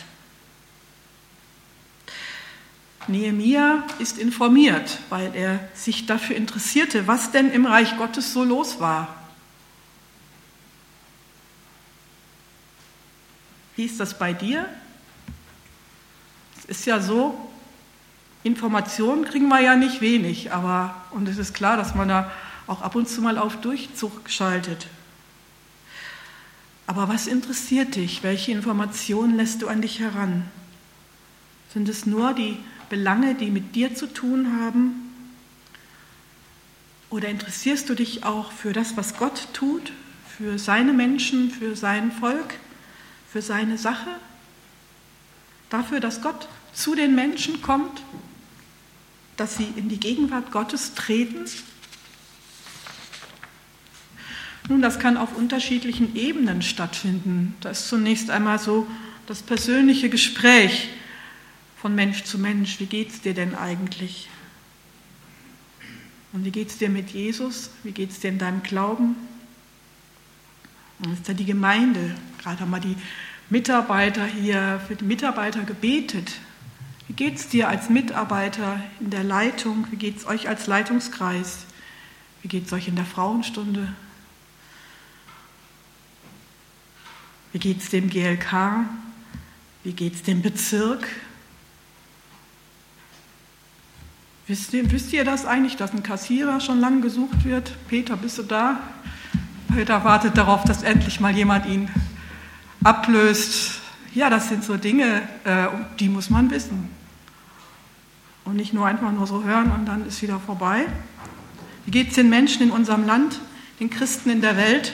Nehemia 3.08 3.84
ist 4.00 4.18
informiert, 4.18 5.00
weil 5.10 5.36
er 5.36 5.60
sich 5.74 6.06
dafür 6.06 6.36
interessierte, 6.36 7.06
was 7.06 7.32
denn 7.32 7.52
im 7.52 7.66
Reich 7.66 7.98
Gottes 7.98 8.34
so 8.34 8.44
los 8.44 8.80
war. 8.80 9.14
Wie 13.76 13.86
ist 13.86 14.00
das 14.00 14.18
bei 14.18 14.34
dir? 14.34 14.70
Es 16.58 16.66
ist 16.66 16.86
ja 16.86 17.02
so, 17.02 17.38
Informationen 18.44 19.26
kriegen 19.26 19.48
wir 19.48 19.60
ja 19.60 19.76
nicht 19.76 20.00
wenig, 20.00 20.54
aber 20.54 20.96
und 21.12 21.28
es 21.28 21.38
ist 21.38 21.54
klar, 21.54 21.76
dass 21.76 21.96
man 21.96 22.08
da 22.08 22.32
auch 22.68 22.82
ab 22.82 22.96
und 22.96 23.10
zu 23.10 23.22
mal 23.22 23.38
auf 23.38 23.62
Durchzug 23.62 24.30
schaltet. 24.30 24.88
Aber 26.86 27.08
was 27.08 27.28
interessiert 27.28 27.96
dich? 27.96 28.24
Welche 28.24 28.52
Informationen 28.52 29.36
lässt 29.36 29.62
du 29.62 29.68
an 29.68 29.82
dich 29.82 30.00
heran? 30.00 30.46
Sind 31.74 31.90
es 31.90 32.06
nur 32.06 32.34
die 32.34 32.58
Belange, 32.90 33.36
die 33.36 33.50
mit 33.50 33.76
dir 33.76 33.96
zu 33.96 34.08
tun 34.08 34.60
haben? 34.62 35.14
Oder 37.10 37.30
interessierst 37.30 37.90
du 37.90 37.96
dich 37.96 38.24
auch 38.24 38.52
für 38.52 38.74
das, 38.74 38.98
was 38.98 39.18
Gott 39.18 39.48
tut, 39.54 39.92
für 40.38 40.60
seine 40.60 40.94
Menschen, 40.94 41.52
für 41.52 41.76
sein 41.76 42.12
Volk, 42.12 42.56
für 43.32 43.42
seine 43.42 43.78
Sache? 43.78 44.10
Dafür, 45.70 46.00
dass 46.00 46.22
Gott 46.22 46.48
zu 46.74 46.96
den 46.96 47.16
Menschen 47.16 47.62
kommt, 47.62 48.02
dass 49.38 49.58
sie 49.58 49.68
in 49.76 49.90
die 49.90 50.00
Gegenwart 50.00 50.52
Gottes 50.52 50.94
treten? 50.96 51.46
Nun, 54.70 54.82
das 54.82 55.00
kann 55.00 55.18
auf 55.18 55.36
unterschiedlichen 55.36 56.16
Ebenen 56.16 56.62
stattfinden. 56.62 57.56
Da 57.62 57.72
ist 57.72 57.90
zunächst 57.90 58.30
einmal 58.30 58.60
so 58.60 58.88
das 59.28 59.42
persönliche 59.42 60.10
Gespräch 60.10 60.90
von 61.82 61.96
Mensch 61.96 62.24
zu 62.24 62.38
Mensch. 62.38 62.80
Wie 62.80 62.86
geht 62.86 63.10
es 63.10 63.22
dir 63.22 63.34
denn 63.34 63.56
eigentlich? 63.56 64.30
Und 66.32 66.46
wie 66.46 66.52
geht 66.52 66.70
es 66.70 66.78
dir 66.78 66.90
mit 66.90 67.10
Jesus? 67.10 67.72
Wie 67.84 67.92
geht 67.92 68.12
es 68.12 68.20
dir 68.20 68.30
in 68.30 68.40
deinem 68.40 68.64
Glauben? 68.64 69.16
Und 71.04 71.14
ist 71.14 71.28
da 71.28 71.34
die 71.34 71.46
Gemeinde. 71.46 72.16
Gerade 72.42 72.62
haben 72.62 72.72
wir 72.72 72.80
die 72.80 72.96
Mitarbeiter 73.50 74.26
hier, 74.26 74.82
für 74.88 74.96
die 74.96 75.04
Mitarbeiter 75.04 75.64
gebetet. 75.64 76.40
Wie 77.08 77.14
geht 77.14 77.36
es 77.36 77.50
dir 77.50 77.68
als 77.68 77.90
Mitarbeiter 77.90 78.82
in 79.02 79.10
der 79.10 79.26
Leitung? 79.26 79.88
Wie 79.92 79.98
geht 79.98 80.18
es 80.18 80.26
euch 80.26 80.48
als 80.48 80.68
Leitungskreis? 80.68 81.66
Wie 82.42 82.48
geht 82.48 82.68
es 82.68 82.74
euch 82.74 82.88
in 82.88 82.96
der 82.96 83.06
Frauenstunde? 83.06 83.94
Wie 87.54 87.60
geht 87.60 87.82
es 87.82 87.90
dem 87.90 88.10
GLK? 88.10 88.86
Wie 89.84 89.94
geht 89.94 90.16
es 90.16 90.24
dem 90.24 90.42
Bezirk? 90.42 91.08
Wisst 94.48 94.74
ihr, 94.74 94.92
wisst 94.92 95.14
ihr 95.14 95.24
das 95.24 95.46
eigentlich, 95.46 95.78
dass 95.78 95.94
ein 95.94 96.02
Kassierer 96.02 96.60
schon 96.60 96.80
lange 96.80 97.02
gesucht 97.02 97.46
wird? 97.46 97.72
Peter, 97.88 98.18
bist 98.18 98.40
du 98.40 98.44
da? 98.44 98.80
Peter 99.74 100.04
wartet 100.04 100.36
darauf, 100.36 100.64
dass 100.64 100.82
endlich 100.82 101.20
mal 101.20 101.36
jemand 101.36 101.68
ihn 101.68 101.90
ablöst. 102.84 103.82
Ja, 104.16 104.32
das 104.32 104.50
sind 104.50 104.64
so 104.64 104.76
Dinge, 104.76 105.22
äh, 105.44 105.68
die 106.00 106.10
muss 106.10 106.32
man 106.32 106.50
wissen. 106.50 106.90
Und 108.46 108.56
nicht 108.56 108.74
nur 108.74 108.88
einfach 108.88 109.12
nur 109.12 109.28
so 109.28 109.44
hören 109.44 109.72
und 109.72 109.86
dann 109.86 110.08
ist 110.08 110.24
wieder 110.24 110.40
vorbei. 110.40 110.88
Wie 111.86 111.92
geht 111.92 112.10
es 112.10 112.16
den 112.16 112.30
Menschen 112.30 112.64
in 112.64 112.72
unserem 112.72 113.06
Land, 113.06 113.40
den 113.80 113.92
Christen 113.92 114.32
in 114.32 114.42
der 114.42 114.58
Welt, 114.58 114.92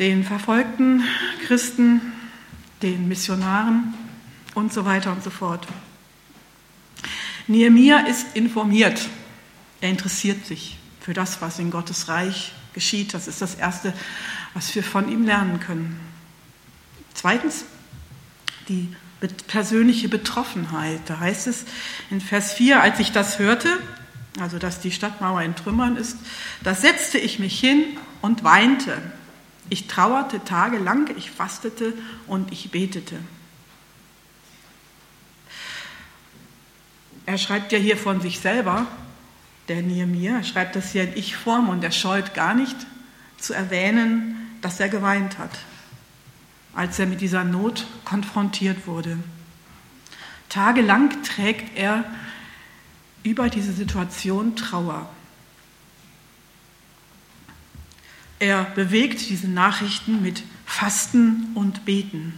den 0.00 0.24
verfolgten 0.24 1.04
Christen, 1.46 2.00
den 2.82 3.06
Missionaren? 3.06 3.94
und 4.54 4.72
so 4.72 4.84
weiter 4.84 5.12
und 5.12 5.22
so 5.22 5.30
fort. 5.30 5.66
Nehemia 7.46 8.00
ist 8.00 8.26
informiert. 8.34 9.08
Er 9.80 9.90
interessiert 9.90 10.46
sich 10.46 10.78
für 11.00 11.14
das, 11.14 11.40
was 11.40 11.58
in 11.58 11.70
Gottes 11.70 12.08
Reich 12.08 12.52
geschieht. 12.74 13.14
Das 13.14 13.26
ist 13.26 13.42
das 13.42 13.54
Erste, 13.54 13.92
was 14.54 14.74
wir 14.74 14.82
von 14.82 15.10
ihm 15.10 15.24
lernen 15.24 15.60
können. 15.60 15.98
Zweitens, 17.14 17.64
die 18.68 18.94
persönliche 19.48 20.08
Betroffenheit. 20.08 21.00
Da 21.06 21.18
heißt 21.18 21.46
es 21.46 21.64
in 22.10 22.20
Vers 22.20 22.52
4, 22.52 22.80
als 22.80 23.00
ich 23.00 23.12
das 23.12 23.38
hörte, 23.38 23.68
also 24.38 24.58
dass 24.58 24.80
die 24.80 24.92
Stadtmauer 24.92 25.42
in 25.42 25.56
Trümmern 25.56 25.96
ist, 25.96 26.16
da 26.62 26.74
setzte 26.74 27.18
ich 27.18 27.38
mich 27.38 27.58
hin 27.58 27.84
und 28.22 28.44
weinte. 28.44 28.96
Ich 29.70 29.86
trauerte 29.86 30.44
tagelang, 30.44 31.08
ich 31.16 31.30
fastete 31.30 31.94
und 32.26 32.52
ich 32.52 32.70
betete. 32.70 33.16
Er 37.24 37.38
schreibt 37.38 37.70
ja 37.70 37.78
hier 37.78 37.96
von 37.96 38.20
sich 38.20 38.40
selber, 38.40 38.86
der 39.68 39.82
Nehemiah, 39.82 40.38
er 40.38 40.44
schreibt 40.44 40.74
das 40.74 40.90
hier 40.90 41.04
in 41.04 41.16
Ich-Form 41.16 41.68
und 41.68 41.84
er 41.84 41.92
scheut 41.92 42.34
gar 42.34 42.54
nicht 42.54 42.76
zu 43.38 43.54
erwähnen, 43.54 44.58
dass 44.60 44.80
er 44.80 44.88
geweint 44.88 45.38
hat, 45.38 45.60
als 46.74 46.98
er 46.98 47.06
mit 47.06 47.20
dieser 47.20 47.44
Not 47.44 47.86
konfrontiert 48.04 48.88
wurde. 48.88 49.18
Tagelang 50.48 51.22
trägt 51.22 51.78
er 51.78 52.04
über 53.22 53.48
diese 53.48 53.72
Situation 53.72 54.56
Trauer. 54.56 55.08
Er 58.40 58.64
bewegt 58.64 59.28
diese 59.28 59.48
Nachrichten 59.48 60.22
mit 60.22 60.42
Fasten 60.64 61.52
und 61.54 61.84
Beten. 61.84 62.32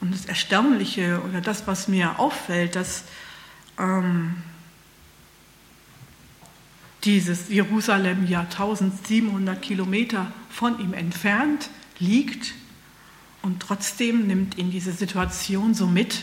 Und 0.00 0.12
das 0.12 0.26
Erstaunliche 0.26 1.22
oder 1.22 1.40
das, 1.40 1.66
was 1.66 1.88
mir 1.88 2.18
auffällt, 2.18 2.76
dass 2.76 3.04
ähm, 3.78 4.42
dieses 7.04 7.48
Jerusalem 7.48 8.26
ja 8.26 8.40
1700 8.40 9.62
Kilometer 9.62 10.32
von 10.50 10.80
ihm 10.80 10.92
entfernt 10.92 11.70
liegt 12.00 12.54
und 13.42 13.60
trotzdem 13.60 14.26
nimmt 14.26 14.58
ihn 14.58 14.70
diese 14.70 14.92
Situation 14.92 15.72
so 15.72 15.86
mit. 15.86 16.22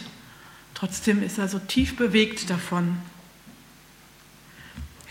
Trotzdem 0.74 1.24
ist 1.24 1.38
er 1.38 1.48
so 1.48 1.60
tief 1.60 1.96
bewegt 1.96 2.50
davon. 2.50 2.98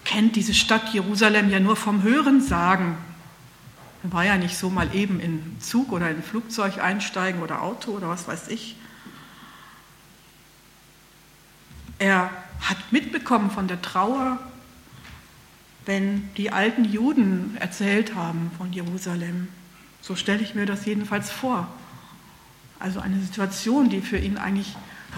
Kennt 0.04 0.36
diese 0.36 0.54
Stadt 0.54 0.92
Jerusalem 0.92 1.50
ja 1.50 1.60
nur 1.60 1.76
vom 1.76 2.02
Hören 2.02 2.40
sagen. 2.40 2.96
Man 4.02 4.12
war 4.12 4.24
ja 4.24 4.36
nicht 4.36 4.56
so 4.56 4.68
mal 4.68 4.94
eben 4.94 5.18
in 5.18 5.56
Zug 5.60 5.90
oder 5.90 6.10
in 6.10 6.22
Flugzeug 6.22 6.78
einsteigen 6.78 7.42
oder 7.42 7.62
Auto 7.62 7.92
oder 7.92 8.08
was 8.08 8.28
weiß 8.28 8.48
ich. 8.48 8.76
Er 11.98 12.30
hat 12.60 12.76
mitbekommen 12.90 13.50
von 13.50 13.66
der 13.66 13.80
Trauer, 13.80 14.38
wenn 15.86 16.28
die 16.36 16.50
alten 16.50 16.84
Juden 16.84 17.56
erzählt 17.58 18.14
haben 18.14 18.50
von 18.58 18.72
Jerusalem. 18.72 19.48
So 20.02 20.16
stelle 20.16 20.42
ich 20.42 20.54
mir 20.54 20.66
das 20.66 20.84
jedenfalls 20.84 21.30
vor. 21.30 21.66
Also 22.78 23.00
eine 23.00 23.18
Situation, 23.20 23.88
die 23.88 24.02
für 24.02 24.18
ihn 24.18 24.36
eigentlich 24.36 24.76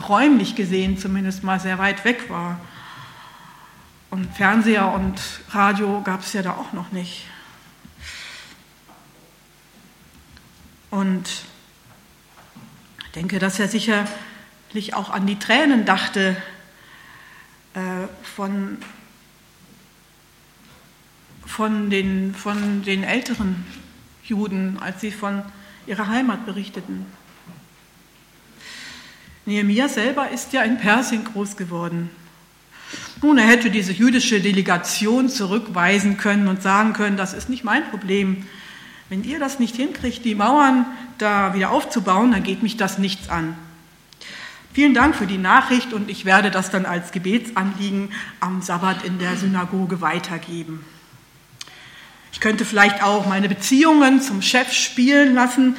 räumlich 0.09 0.55
gesehen 0.55 0.99
zumindest 0.99 1.43
mal 1.43 1.59
sehr 1.59 1.79
weit 1.79 2.05
weg 2.05 2.31
war. 2.31 2.61
Und 4.11 4.35
Fernseher 4.35 4.93
und 4.93 5.21
Radio 5.51 6.01
gab 6.03 6.21
es 6.21 6.33
ja 6.33 6.43
da 6.43 6.53
auch 6.53 6.73
noch 6.73 6.93
nicht. 6.93 7.27
Und 10.91 11.29
ich 13.05 13.13
denke, 13.15 13.39
dass 13.39 13.59
er 13.59 13.69
sicherlich 13.69 14.95
auch 14.95 15.11
an 15.11 15.27
die 15.27 15.39
Tränen 15.39 15.85
dachte 15.85 16.37
äh, 17.75 17.81
von, 18.23 18.79
von, 21.45 21.91
den, 21.91 22.35
von 22.35 22.83
den 22.83 23.05
älteren 23.05 23.67
Juden, 24.23 24.79
als 24.81 25.01
sie 25.01 25.11
von 25.11 25.43
ihrer 25.87 26.09
Heimat 26.09 26.47
berichteten. 26.47 27.07
Nehemiah 29.45 29.89
selber 29.89 30.31
ist 30.31 30.53
ja 30.53 30.63
in 30.63 30.79
Persien 30.79 31.25
groß 31.25 31.57
geworden. 31.57 32.11
Nun, 33.27 33.39
er 33.39 33.49
hätte 33.49 33.71
diese 33.73 33.91
jüdische 33.91 34.41
Delegation 34.41 35.29
zurückweisen 35.29 36.17
können 36.17 36.47
und 36.47 36.63
sagen 36.63 36.93
können, 36.93 37.17
das 37.17 37.33
ist 37.33 37.49
nicht 37.49 37.65
mein 37.65 37.85
Problem. 37.91 38.47
Wenn 39.09 39.25
ihr 39.25 39.41
das 39.41 39.59
nicht 39.59 39.75
hinkriegt, 39.75 40.25
die 40.25 40.37
Mauern 40.37 40.87
da 41.19 41.53
wieder 41.53 41.73
aufzubauen, 41.73 42.31
dann 42.31 42.45
geht 42.45 42.63
mich 42.63 42.77
das 42.77 42.99
nichts 42.99 43.29
an. 43.29 43.59
Vielen 44.73 44.95
Dank 44.95 45.17
für 45.17 45.27
die 45.27 45.39
Nachricht 45.39 45.93
und 45.93 46.09
ich 46.09 46.25
werde 46.25 46.53
das 46.53 46.71
dann 46.71 46.87
als 46.87 47.11
Gebetsanliegen 47.11 48.11
am 48.39 48.63
Sabbat 48.63 49.05
in 49.05 49.19
der 49.19 49.37
Synagoge 49.37 50.01
weitergeben. 50.01 50.85
Ich 52.31 52.39
könnte 52.39 52.65
vielleicht 52.65 53.03
auch 53.03 53.27
meine 53.27 53.49
Beziehungen 53.49 54.21
zum 54.21 54.41
Chef 54.41 54.73
spielen 54.73 55.35
lassen, 55.35 55.77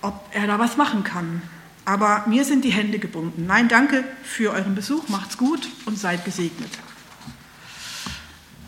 ob 0.00 0.20
er 0.32 0.48
da 0.48 0.58
was 0.58 0.76
machen 0.76 1.04
kann. 1.04 1.42
Aber 1.84 2.24
mir 2.28 2.44
sind 2.44 2.64
die 2.64 2.70
Hände 2.70 2.98
gebunden. 2.98 3.46
Nein, 3.46 3.68
danke 3.68 4.04
für 4.22 4.52
euren 4.52 4.74
Besuch, 4.74 5.08
macht's 5.08 5.36
gut 5.36 5.68
und 5.84 5.98
seid 5.98 6.24
gesegnet. 6.24 6.70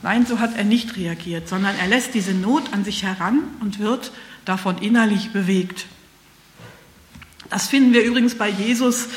Nein, 0.03 0.27
so 0.27 0.41
hat 0.41 0.57
er 0.57 0.65
nicht 0.65 0.97
reagiert, 0.97 1.49
sondern 1.49 1.77
er 1.77 1.87
lässt 1.87 2.15
diese 2.15 2.33
Not 2.33 2.73
an 2.73 2.85
sich 2.85 3.05
heran 3.05 3.39
und 3.61 3.79
wird 3.79 4.13
davon 4.45 4.79
innerlich 4.79 5.31
bewegt. 5.33 5.87
Das 7.51 7.69
finden 7.69 7.95
wir 7.95 8.03
übrigens 8.03 8.35
bei 8.35 8.49
Jesus 8.49 9.09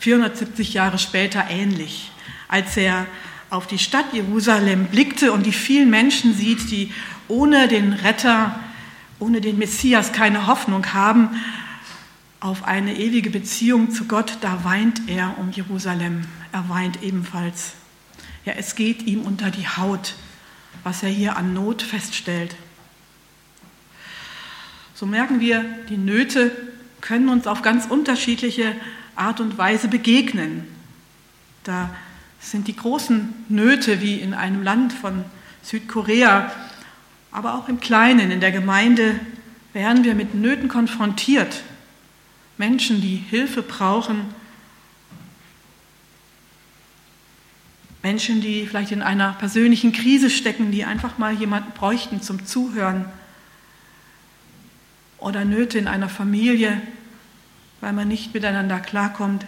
470 0.00 0.74
Jahre 0.74 0.98
später 0.98 1.44
ähnlich, 1.48 2.10
als 2.48 2.76
er 2.76 3.06
auf 3.50 3.66
die 3.66 3.78
Stadt 3.78 4.06
Jerusalem 4.12 4.86
blickte 4.86 5.30
und 5.30 5.44
die 5.44 5.52
vielen 5.52 5.90
Menschen 5.90 6.34
sieht, 6.34 6.70
die 6.70 6.90
ohne 7.28 7.68
den 7.68 7.92
Retter, 7.92 8.58
ohne 9.18 9.40
den 9.40 9.58
Messias 9.58 10.12
keine 10.12 10.46
Hoffnung 10.46 10.94
haben 10.94 11.30
auf 12.42 12.64
eine 12.64 12.98
ewige 12.98 13.30
Beziehung 13.30 13.92
zu 13.92 14.06
Gott, 14.06 14.38
da 14.40 14.64
weint 14.64 15.02
er 15.06 15.38
um 15.38 15.52
Jerusalem. 15.52 16.22
Er 16.50 16.68
weint 16.68 17.00
ebenfalls. 17.04 17.74
Ja, 18.44 18.54
es 18.54 18.74
geht 18.74 19.04
ihm 19.04 19.22
unter 19.22 19.52
die 19.52 19.68
Haut, 19.68 20.14
was 20.82 21.04
er 21.04 21.08
hier 21.08 21.36
an 21.36 21.54
Not 21.54 21.82
feststellt. 21.82 22.56
So 24.92 25.06
merken 25.06 25.38
wir, 25.38 25.64
die 25.88 25.96
Nöte 25.96 26.50
können 27.00 27.28
uns 27.28 27.46
auf 27.46 27.62
ganz 27.62 27.86
unterschiedliche 27.86 28.74
Art 29.14 29.40
und 29.40 29.56
Weise 29.56 29.86
begegnen. 29.86 30.66
Da 31.62 31.94
sind 32.40 32.66
die 32.66 32.74
großen 32.74 33.32
Nöte 33.50 34.00
wie 34.00 34.16
in 34.16 34.34
einem 34.34 34.64
Land 34.64 34.92
von 34.92 35.24
Südkorea, 35.62 36.52
aber 37.30 37.54
auch 37.54 37.68
im 37.68 37.78
Kleinen, 37.78 38.32
in 38.32 38.40
der 38.40 38.50
Gemeinde, 38.50 39.14
werden 39.72 40.02
wir 40.02 40.16
mit 40.16 40.34
Nöten 40.34 40.66
konfrontiert. 40.66 41.62
Menschen, 42.62 43.00
die 43.00 43.16
Hilfe 43.16 43.60
brauchen, 43.60 44.32
Menschen, 48.04 48.40
die 48.40 48.68
vielleicht 48.68 48.92
in 48.92 49.02
einer 49.02 49.32
persönlichen 49.32 49.90
Krise 49.90 50.30
stecken, 50.30 50.70
die 50.70 50.84
einfach 50.84 51.18
mal 51.18 51.34
jemanden 51.34 51.72
bräuchten 51.72 52.22
zum 52.22 52.46
Zuhören. 52.46 53.06
Oder 55.18 55.44
Nöte 55.44 55.76
in 55.76 55.88
einer 55.88 56.08
Familie, 56.08 56.80
weil 57.80 57.92
man 57.92 58.06
nicht 58.06 58.32
miteinander 58.32 58.78
klarkommt. 58.78 59.44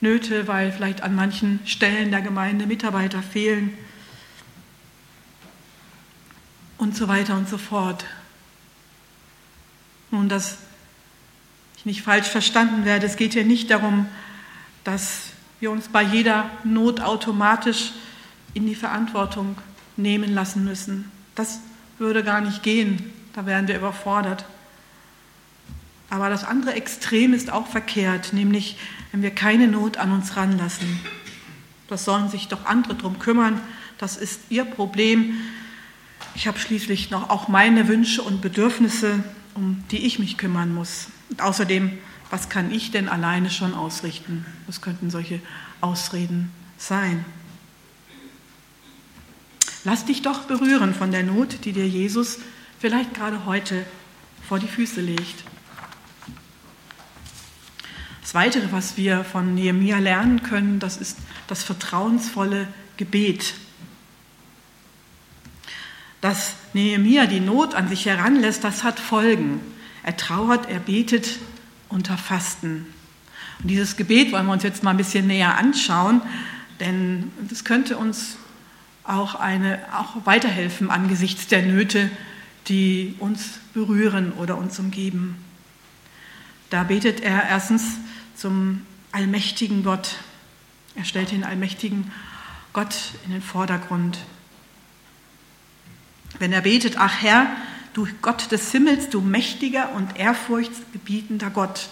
Nöte, 0.00 0.48
weil 0.48 0.72
vielleicht 0.72 1.02
an 1.02 1.14
manchen 1.14 1.60
Stellen 1.66 2.10
der 2.10 2.22
Gemeinde 2.22 2.66
Mitarbeiter 2.66 3.22
fehlen 3.22 3.76
und 6.78 6.96
so 6.96 7.06
weiter 7.06 7.36
und 7.36 7.50
so 7.50 7.58
fort. 7.58 8.06
Dass 10.28 10.58
ich 11.76 11.86
nicht 11.86 12.02
falsch 12.02 12.28
verstanden 12.28 12.84
werde, 12.84 13.06
es 13.06 13.16
geht 13.16 13.34
hier 13.34 13.44
nicht 13.44 13.70
darum, 13.70 14.06
dass 14.84 15.30
wir 15.60 15.70
uns 15.70 15.88
bei 15.88 16.02
jeder 16.02 16.50
Not 16.64 17.00
automatisch 17.00 17.92
in 18.54 18.66
die 18.66 18.74
Verantwortung 18.74 19.56
nehmen 19.96 20.32
lassen 20.34 20.64
müssen. 20.64 21.10
Das 21.34 21.60
würde 21.98 22.22
gar 22.22 22.40
nicht 22.40 22.62
gehen, 22.62 23.12
da 23.34 23.46
wären 23.46 23.68
wir 23.68 23.76
überfordert. 23.76 24.44
Aber 26.08 26.28
das 26.30 26.44
andere 26.44 26.74
Extrem 26.74 27.34
ist 27.34 27.50
auch 27.50 27.66
verkehrt, 27.66 28.32
nämlich 28.32 28.78
wenn 29.12 29.22
wir 29.22 29.30
keine 29.30 29.66
Not 29.66 29.96
an 29.96 30.12
uns 30.12 30.36
ranlassen. 30.36 31.00
Das 31.88 32.04
sollen 32.04 32.28
sich 32.28 32.48
doch 32.48 32.66
andere 32.66 32.94
drum 32.94 33.18
kümmern, 33.18 33.60
das 33.98 34.16
ist 34.16 34.40
ihr 34.50 34.64
Problem. 34.64 35.34
Ich 36.34 36.46
habe 36.46 36.58
schließlich 36.58 37.10
noch 37.10 37.30
auch 37.30 37.48
meine 37.48 37.88
Wünsche 37.88 38.22
und 38.22 38.40
Bedürfnisse, 38.40 39.24
um 39.56 39.82
die 39.90 40.06
ich 40.06 40.18
mich 40.18 40.38
kümmern 40.38 40.74
muss. 40.74 41.08
Und 41.30 41.42
außerdem 41.42 41.98
was 42.30 42.48
kann 42.48 42.72
ich 42.72 42.90
denn 42.90 43.08
alleine 43.08 43.50
schon 43.50 43.74
ausrichten? 43.74 44.44
Das 44.66 44.80
könnten 44.80 45.10
solche 45.10 45.40
Ausreden 45.80 46.50
sein. 46.76 47.24
Lass 49.84 50.04
dich 50.04 50.22
doch 50.22 50.44
berühren 50.44 50.94
von 50.94 51.12
der 51.12 51.22
Not, 51.22 51.64
die 51.64 51.72
dir 51.72 51.86
Jesus 51.86 52.38
vielleicht 52.80 53.14
gerade 53.14 53.44
heute 53.44 53.86
vor 54.48 54.58
die 54.58 54.66
Füße 54.66 55.00
legt. 55.00 55.44
Das 58.22 58.34
Weitere, 58.34 58.72
was 58.72 58.96
wir 58.96 59.22
von 59.22 59.54
Nehemia 59.54 59.98
lernen 59.98 60.42
können, 60.42 60.80
das 60.80 60.96
ist 60.96 61.18
das 61.46 61.62
vertrauensvolle 61.62 62.66
Gebet. 62.96 63.54
Dass 66.20 66.54
Nehemia 66.72 67.26
die 67.26 67.40
Not 67.40 67.74
an 67.74 67.88
sich 67.88 68.06
heranlässt, 68.06 68.64
das 68.64 68.82
hat 68.82 68.98
Folgen. 68.98 69.60
Er 70.02 70.16
trauert, 70.16 70.68
er 70.68 70.80
betet, 70.80 71.38
unter 71.88 72.16
Fasten. 72.16 72.86
Und 73.60 73.70
dieses 73.70 73.96
Gebet 73.96 74.32
wollen 74.32 74.46
wir 74.46 74.52
uns 74.52 74.62
jetzt 74.62 74.82
mal 74.82 74.90
ein 74.90 74.96
bisschen 74.96 75.26
näher 75.26 75.56
anschauen, 75.56 76.20
denn 76.80 77.30
das 77.48 77.64
könnte 77.64 77.96
uns 77.96 78.36
auch, 79.04 79.34
eine, 79.36 79.78
auch 79.96 80.26
weiterhelfen 80.26 80.90
angesichts 80.90 81.46
der 81.46 81.62
Nöte, 81.62 82.10
die 82.68 83.14
uns 83.18 83.60
berühren 83.72 84.32
oder 84.32 84.58
uns 84.58 84.78
umgeben. 84.78 85.36
Da 86.70 86.82
betet 86.82 87.20
er 87.20 87.48
erstens 87.48 87.82
zum 88.34 88.84
allmächtigen 89.12 89.84
Gott. 89.84 90.16
Er 90.96 91.04
stellt 91.04 91.30
den 91.30 91.44
allmächtigen 91.44 92.10
Gott 92.72 92.94
in 93.24 93.32
den 93.32 93.42
Vordergrund. 93.42 94.18
Wenn 96.38 96.52
er 96.52 96.62
betet, 96.62 96.96
ach 96.98 97.22
Herr, 97.22 97.48
Du 97.96 98.06
Gott 98.20 98.52
des 98.52 98.72
Himmels, 98.72 99.08
du 99.08 99.22
mächtiger 99.22 99.94
und 99.94 100.18
ehrfurchtsgebietender 100.18 101.48
Gott. 101.48 101.88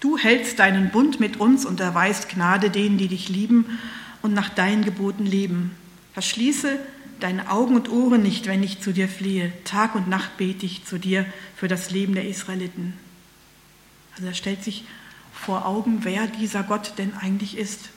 Du 0.00 0.18
hältst 0.18 0.58
deinen 0.58 0.90
Bund 0.90 1.20
mit 1.20 1.36
uns 1.36 1.64
und 1.64 1.78
erweist 1.78 2.28
Gnade 2.28 2.68
denen, 2.68 2.98
die 2.98 3.06
dich 3.06 3.28
lieben 3.28 3.78
und 4.22 4.34
nach 4.34 4.48
deinen 4.48 4.84
Geboten 4.84 5.24
leben. 5.24 5.70
Verschließe 6.14 6.80
deine 7.20 7.48
Augen 7.48 7.76
und 7.76 7.88
Ohren 7.88 8.24
nicht, 8.24 8.48
wenn 8.48 8.64
ich 8.64 8.80
zu 8.80 8.92
dir 8.92 9.08
fliehe. 9.08 9.52
Tag 9.62 9.94
und 9.94 10.08
Nacht 10.08 10.36
bete 10.36 10.66
ich 10.66 10.84
zu 10.84 10.98
dir 10.98 11.24
für 11.54 11.68
das 11.68 11.92
Leben 11.92 12.16
der 12.16 12.26
Israeliten. 12.26 12.94
Also 14.16 14.26
er 14.26 14.34
stellt 14.34 14.64
sich 14.64 14.82
vor 15.32 15.64
Augen, 15.64 16.00
wer 16.02 16.26
dieser 16.26 16.64
Gott 16.64 16.94
denn 16.98 17.14
eigentlich 17.14 17.56
ist. 17.56 17.90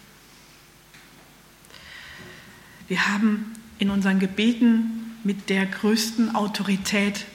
Wir 2.88 3.08
haben 3.08 3.54
in 3.80 3.90
unseren 3.90 4.20
Gebeten 4.20 4.99
mit 5.24 5.50
der 5.50 5.66
größten 5.66 6.36
Autorität 6.36 7.26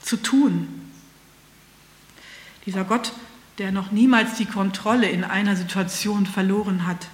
zu 0.00 0.16
tun. 0.16 0.68
Dieser 2.66 2.84
Gott, 2.84 3.12
der 3.58 3.72
noch 3.72 3.90
niemals 3.92 4.36
die 4.36 4.46
Kontrolle 4.46 5.08
in 5.08 5.24
einer 5.24 5.56
Situation 5.56 6.26
verloren 6.26 6.86
hat. 6.86 7.08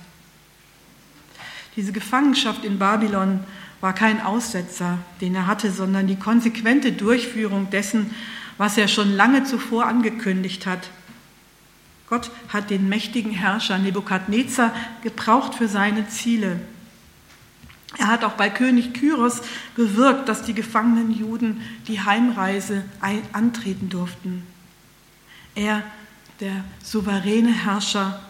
Diese 1.77 1.93
Gefangenschaft 1.93 2.65
in 2.65 2.79
Babylon 2.79 3.41
war 3.81 3.95
kein 3.95 4.21
Aussetzer, 4.21 4.99
den 5.21 5.35
er 5.35 5.47
hatte, 5.47 5.71
sondern 5.71 6.07
die 6.07 6.17
konsequente 6.17 6.93
Durchführung 6.93 7.71
dessen, 7.71 8.15
was 8.57 8.77
er 8.77 8.89
schon 8.89 9.15
lange 9.15 9.45
zuvor 9.45 9.87
angekündigt 9.87 10.67
hat. 10.67 10.91
Gott 12.09 12.31
hat 12.49 12.71
den 12.71 12.89
mächtigen 12.89 13.31
Herrscher 13.31 13.79
Nebukadnezar 13.79 14.75
gebraucht 15.03 15.55
für 15.55 15.69
seine 15.69 16.09
Ziele. 16.09 16.59
Er 17.97 18.09
hat 18.09 18.25
auch 18.25 18.35
bei 18.35 18.51
König 18.51 18.93
Kyros 18.93 19.41
bewirkt, 19.75 20.29
dass 20.29 20.43
die 20.43 20.53
gefangenen 20.53 21.11
Juden 21.11 21.63
die 21.87 22.01
Heimreise 22.01 22.85
antreten 23.33 23.89
durften. 23.89 24.47
Er, 25.55 25.83
der 26.41 26.65
souveräne 26.83 27.53
Herrscher 27.53 28.21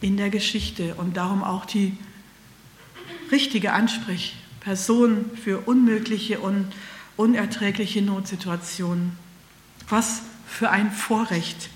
in 0.00 0.16
der 0.16 0.30
Geschichte 0.30 0.94
und 0.96 1.16
darum 1.16 1.42
auch 1.42 1.64
die 1.64 1.96
richtige 3.30 3.72
Ansprechperson 3.72 5.30
für 5.42 5.60
unmögliche 5.60 6.38
und 6.38 6.66
unerträgliche 7.16 8.02
Notsituationen. 8.02 9.16
Was 9.88 10.22
für 10.46 10.70
ein 10.70 10.92
Vorrecht, 10.92 11.70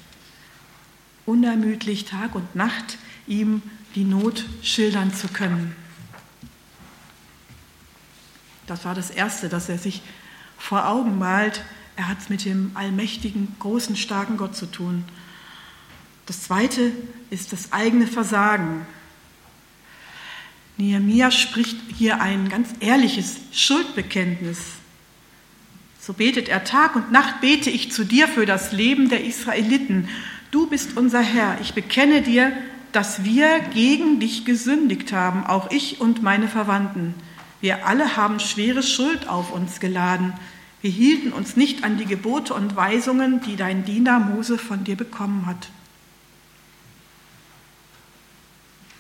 unermüdlich 1.24 2.04
Tag 2.04 2.34
und 2.34 2.54
Nacht 2.54 2.98
ihm 3.26 3.62
die 3.94 4.04
Not 4.04 4.44
schildern 4.62 5.14
zu 5.14 5.28
können. 5.28 5.74
Das 8.66 8.84
war 8.84 8.94
das 8.94 9.10
Erste, 9.10 9.48
dass 9.48 9.68
er 9.68 9.78
sich 9.78 10.02
vor 10.58 10.88
Augen 10.88 11.18
malt. 11.18 11.62
Er 11.96 12.08
hat 12.08 12.18
es 12.20 12.28
mit 12.28 12.44
dem 12.44 12.72
allmächtigen, 12.74 13.54
großen, 13.58 13.96
starken 13.96 14.36
Gott 14.36 14.56
zu 14.56 14.66
tun. 14.66 15.04
Das 16.26 16.42
Zweite 16.42 16.92
ist 17.30 17.52
das 17.52 17.72
eigene 17.72 18.06
Versagen. 18.06 18.86
Nehemiah 20.76 21.30
spricht 21.30 21.76
hier 21.96 22.20
ein 22.20 22.48
ganz 22.48 22.68
ehrliches 22.80 23.36
Schuldbekenntnis. 23.52 24.58
So 26.00 26.12
betet 26.12 26.48
er 26.48 26.64
Tag 26.64 26.96
und 26.96 27.10
Nacht, 27.12 27.40
bete 27.40 27.70
ich 27.70 27.92
zu 27.92 28.04
dir 28.04 28.28
für 28.28 28.44
das 28.44 28.72
Leben 28.72 29.08
der 29.08 29.24
Israeliten. 29.24 30.08
Du 30.50 30.66
bist 30.68 30.96
unser 30.96 31.20
Herr. 31.20 31.58
Ich 31.60 31.74
bekenne 31.74 32.22
dir, 32.22 32.52
dass 32.92 33.24
wir 33.24 33.60
gegen 33.72 34.20
dich 34.20 34.44
gesündigt 34.44 35.12
haben, 35.12 35.46
auch 35.46 35.70
ich 35.70 36.00
und 36.00 36.22
meine 36.22 36.48
Verwandten. 36.48 37.14
Wir 37.60 37.86
alle 37.86 38.16
haben 38.16 38.40
schwere 38.40 38.82
Schuld 38.82 39.28
auf 39.28 39.52
uns 39.52 39.80
geladen. 39.80 40.34
Wir 40.82 40.90
hielten 40.90 41.32
uns 41.32 41.56
nicht 41.56 41.84
an 41.84 41.96
die 41.96 42.04
Gebote 42.04 42.54
und 42.54 42.76
Weisungen, 42.76 43.40
die 43.40 43.56
dein 43.56 43.84
Diener 43.84 44.18
Mose 44.18 44.58
von 44.58 44.84
dir 44.84 44.96
bekommen 44.96 45.46
hat. 45.46 45.68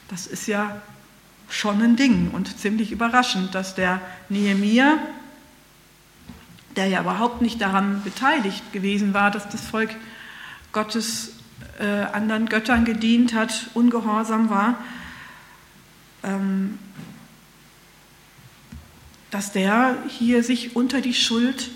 Das 0.08 0.26
ist 0.26 0.46
ja 0.46 0.80
schon 1.48 1.82
ein 1.82 1.96
Ding 1.96 2.30
und 2.32 2.58
ziemlich 2.58 2.92
überraschend, 2.92 3.54
dass 3.54 3.74
der 3.74 4.00
Nehemia 4.28 4.98
der 6.76 6.86
ja 6.86 7.00
überhaupt 7.00 7.40
nicht 7.40 7.60
daran 7.60 8.02
beteiligt 8.04 8.72
gewesen 8.72 9.14
war, 9.14 9.30
dass 9.30 9.48
das 9.48 9.62
Volk 9.62 9.90
Gottes 10.72 11.32
äh, 11.80 11.86
anderen 11.86 12.48
Göttern 12.48 12.84
gedient 12.84 13.34
hat, 13.34 13.70
ungehorsam 13.74 14.50
war, 14.50 14.76
ähm, 16.22 16.78
dass 19.36 19.52
der 19.52 19.98
hier 20.08 20.42
sich 20.42 20.76
unter 20.76 21.02
die 21.02 21.12
Schuld 21.12 21.68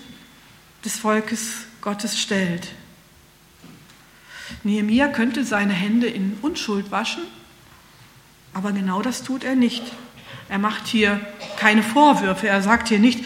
des 0.83 0.97
Volkes 0.97 1.57
Gottes 1.79 2.19
stellt. 2.19 2.69
Nehemiah 4.63 5.09
könnte 5.09 5.43
seine 5.43 5.73
Hände 5.73 6.07
in 6.07 6.39
Unschuld 6.41 6.89
waschen, 6.89 7.21
aber 8.55 8.71
genau 8.71 9.03
das 9.03 9.21
tut 9.21 9.43
er 9.43 9.53
nicht. 9.53 9.83
Er 10.49 10.57
macht 10.57 10.87
hier 10.87 11.21
keine 11.59 11.83
Vorwürfe. 11.83 12.47
Er 12.47 12.63
sagt 12.63 12.87
hier 12.87 12.97
nicht, 12.97 13.23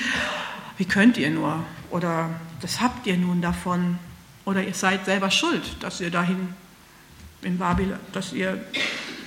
wie 0.75 0.85
könnt 0.85 1.15
ihr 1.17 1.29
nur? 1.29 1.63
Oder 1.89 2.29
das 2.59 2.81
habt 2.81 3.07
ihr 3.07 3.15
nun 3.15 3.41
davon? 3.41 3.99
Oder 4.43 4.67
ihr 4.67 4.73
seid 4.73 5.05
selber 5.05 5.31
schuld, 5.31 5.77
dass 5.79 6.01
ihr 6.01 6.11
dahin 6.11 6.49
in 7.41 7.57
Babel, 7.57 7.97
dass 8.11 8.33
ihr 8.33 8.61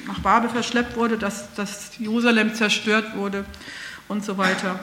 nach 0.07 0.19
Babel 0.19 0.51
verschleppt 0.51 0.97
wurde, 0.97 1.17
dass, 1.17 1.55
dass 1.55 1.97
Jerusalem 1.97 2.55
zerstört 2.55 3.17
wurde 3.17 3.47
und 4.09 4.25
so 4.25 4.39
weiter. 4.39 4.81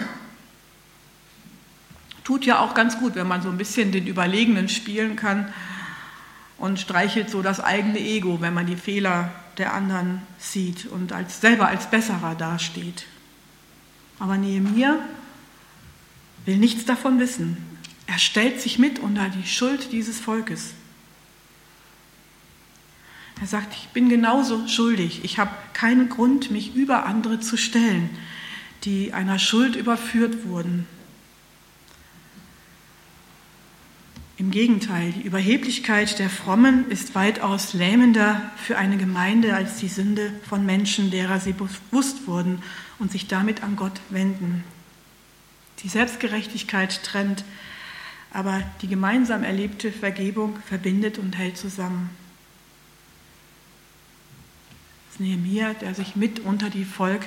Tut 2.23 2.45
ja 2.45 2.59
auch 2.59 2.73
ganz 2.73 2.97
gut, 2.97 3.15
wenn 3.15 3.27
man 3.27 3.41
so 3.41 3.49
ein 3.49 3.57
bisschen 3.57 3.91
den 3.91 4.07
Überlegenen 4.07 4.69
spielen 4.69 5.15
kann 5.15 5.53
und 6.57 6.79
streichelt 6.79 7.29
so 7.29 7.41
das 7.41 7.59
eigene 7.59 7.99
Ego, 7.99 8.41
wenn 8.41 8.53
man 8.53 8.65
die 8.65 8.77
Fehler 8.77 9.31
der 9.57 9.73
anderen 9.73 10.21
sieht 10.37 10.85
und 10.85 11.11
als, 11.13 11.41
selber 11.41 11.67
als 11.67 11.89
Besserer 11.89 12.35
dasteht. 12.35 13.05
Aber 14.19 14.37
Nehemiah 14.37 14.97
will 16.45 16.57
nichts 16.57 16.85
davon 16.85 17.19
wissen. 17.19 17.57
Er 18.07 18.19
stellt 18.19 18.61
sich 18.61 18.79
mit 18.79 18.99
unter 18.99 19.29
die 19.29 19.47
Schuld 19.47 19.91
dieses 19.91 20.19
Volkes. 20.19 20.73
Er 23.41 23.47
sagt, 23.47 23.73
ich 23.73 23.89
bin 23.89 24.07
genauso 24.07 24.67
schuldig. 24.67 25.23
Ich 25.23 25.39
habe 25.39 25.51
keinen 25.73 26.07
Grund, 26.07 26.51
mich 26.51 26.75
über 26.75 27.05
andere 27.05 27.39
zu 27.39 27.57
stellen, 27.57 28.09
die 28.85 29.13
einer 29.13 29.39
Schuld 29.39 29.75
überführt 29.75 30.45
wurden. 30.45 30.87
Im 34.37 34.51
Gegenteil, 34.51 35.13
die 35.13 35.21
Überheblichkeit 35.21 36.19
der 36.19 36.29
Frommen 36.29 36.89
ist 36.91 37.15
weitaus 37.15 37.73
lähmender 37.73 38.51
für 38.57 38.77
eine 38.77 38.97
Gemeinde 38.97 39.55
als 39.55 39.77
die 39.77 39.87
Sünde 39.87 40.33
von 40.47 40.65
Menschen, 40.65 41.09
derer 41.09 41.39
sie 41.39 41.53
bewusst 41.53 42.27
wurden 42.27 42.61
und 42.99 43.11
sich 43.11 43.27
damit 43.27 43.63
an 43.63 43.75
Gott 43.77 43.99
wenden. 44.09 44.63
Die 45.83 45.89
Selbstgerechtigkeit 45.89 47.01
trennt, 47.03 47.45
aber 48.31 48.61
die 48.81 48.87
gemeinsam 48.87 49.43
erlebte 49.43 49.91
Vergebung 49.91 50.57
verbindet 50.67 51.17
und 51.17 51.37
hält 51.37 51.57
zusammen. 51.57 52.09
Das 55.07 55.15
ist 55.15 55.19
Nehemiah, 55.21 55.73
der 55.75 55.95
sich 55.95 56.17
mit 56.17 56.41
unter 56.41 56.69
die 56.69 56.83
Volk, 56.83 57.25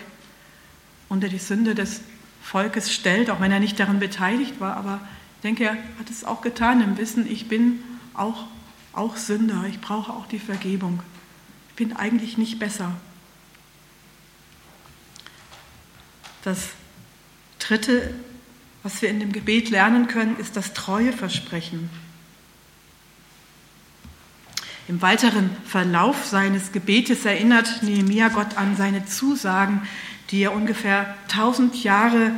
unter 1.08 1.28
die 1.28 1.38
Sünde 1.38 1.74
des 1.74 2.00
Volkes 2.42 2.92
stellt, 2.92 3.30
auch 3.30 3.40
wenn 3.40 3.52
er 3.52 3.60
nicht 3.60 3.78
daran 3.78 3.98
beteiligt 3.98 4.60
war, 4.60 4.76
aber 4.76 5.00
ich 5.36 5.42
denke, 5.42 5.64
er 5.64 5.72
hat 5.98 6.10
es 6.10 6.24
auch 6.24 6.40
getan 6.40 6.80
im 6.80 6.98
Wissen, 6.98 7.30
ich 7.30 7.48
bin 7.48 7.80
auch, 8.14 8.46
auch 8.92 9.16
Sünder, 9.16 9.64
ich 9.68 9.80
brauche 9.80 10.12
auch 10.12 10.26
die 10.26 10.38
Vergebung. 10.38 11.02
Ich 11.68 11.74
bin 11.76 11.94
eigentlich 11.94 12.38
nicht 12.38 12.58
besser. 12.58 12.92
Das 16.42 16.70
Dritte, 17.58 18.14
was 18.82 19.00
wir 19.02 19.10
in 19.10 19.20
dem 19.20 19.32
Gebet 19.32 19.70
lernen 19.70 20.08
können, 20.08 20.36
ist 20.38 20.56
das 20.56 20.72
Treueversprechen. 20.72 21.90
Im 24.88 25.02
weiteren 25.02 25.50
Verlauf 25.66 26.24
seines 26.24 26.72
Gebetes 26.72 27.26
erinnert 27.26 27.82
Nehemia 27.82 28.28
Gott 28.28 28.56
an 28.56 28.74
seine 28.74 29.04
Zusagen, 29.04 29.82
die 30.30 30.42
er 30.42 30.52
ungefähr 30.52 31.14
tausend 31.28 31.82
Jahre 31.82 32.32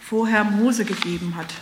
vorher 0.00 0.44
Mose 0.44 0.84
gegeben 0.84 1.34
hat. 1.36 1.52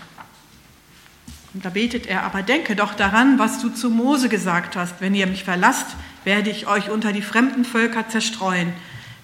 Und 1.55 1.65
da 1.65 1.71
betet 1.71 2.07
er, 2.07 2.23
aber 2.23 2.43
denke 2.43 2.77
doch 2.77 2.95
daran, 2.95 3.39
was 3.39 3.61
du 3.61 3.69
zu 3.69 3.91
Mose 3.91 4.29
gesagt 4.29 4.77
hast. 4.77 5.01
Wenn 5.01 5.15
ihr 5.15 5.27
mich 5.27 5.45
verlasst, 5.45 5.97
werde 6.25 6.51
ich 6.51 6.67
euch 6.67 6.91
unter 6.91 7.13
die 7.13 7.23
fremden 7.23 7.65
Völker 7.65 8.09
zerstreuen. 8.09 8.73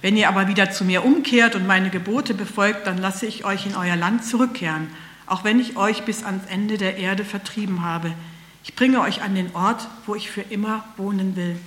Wenn 0.02 0.16
ihr 0.16 0.28
aber 0.28 0.46
wieder 0.46 0.70
zu 0.70 0.84
mir 0.84 1.04
umkehrt 1.04 1.54
und 1.54 1.66
meine 1.66 1.90
Gebote 1.90 2.34
befolgt, 2.34 2.86
dann 2.86 2.98
lasse 2.98 3.26
ich 3.26 3.44
euch 3.44 3.66
in 3.66 3.74
euer 3.74 3.96
Land 3.96 4.24
zurückkehren, 4.24 4.88
auch 5.26 5.42
wenn 5.42 5.58
ich 5.58 5.76
euch 5.76 6.04
bis 6.04 6.22
ans 6.22 6.44
Ende 6.48 6.78
der 6.78 6.98
Erde 6.98 7.24
vertrieben 7.24 7.82
habe. 7.82 8.12
Ich 8.62 8.76
bringe 8.76 9.00
euch 9.00 9.22
an 9.22 9.34
den 9.34 9.54
Ort, 9.54 9.88
wo 10.06 10.14
ich 10.14 10.30
für 10.30 10.42
immer 10.42 10.84
wohnen 10.96 11.34
will. 11.34 11.58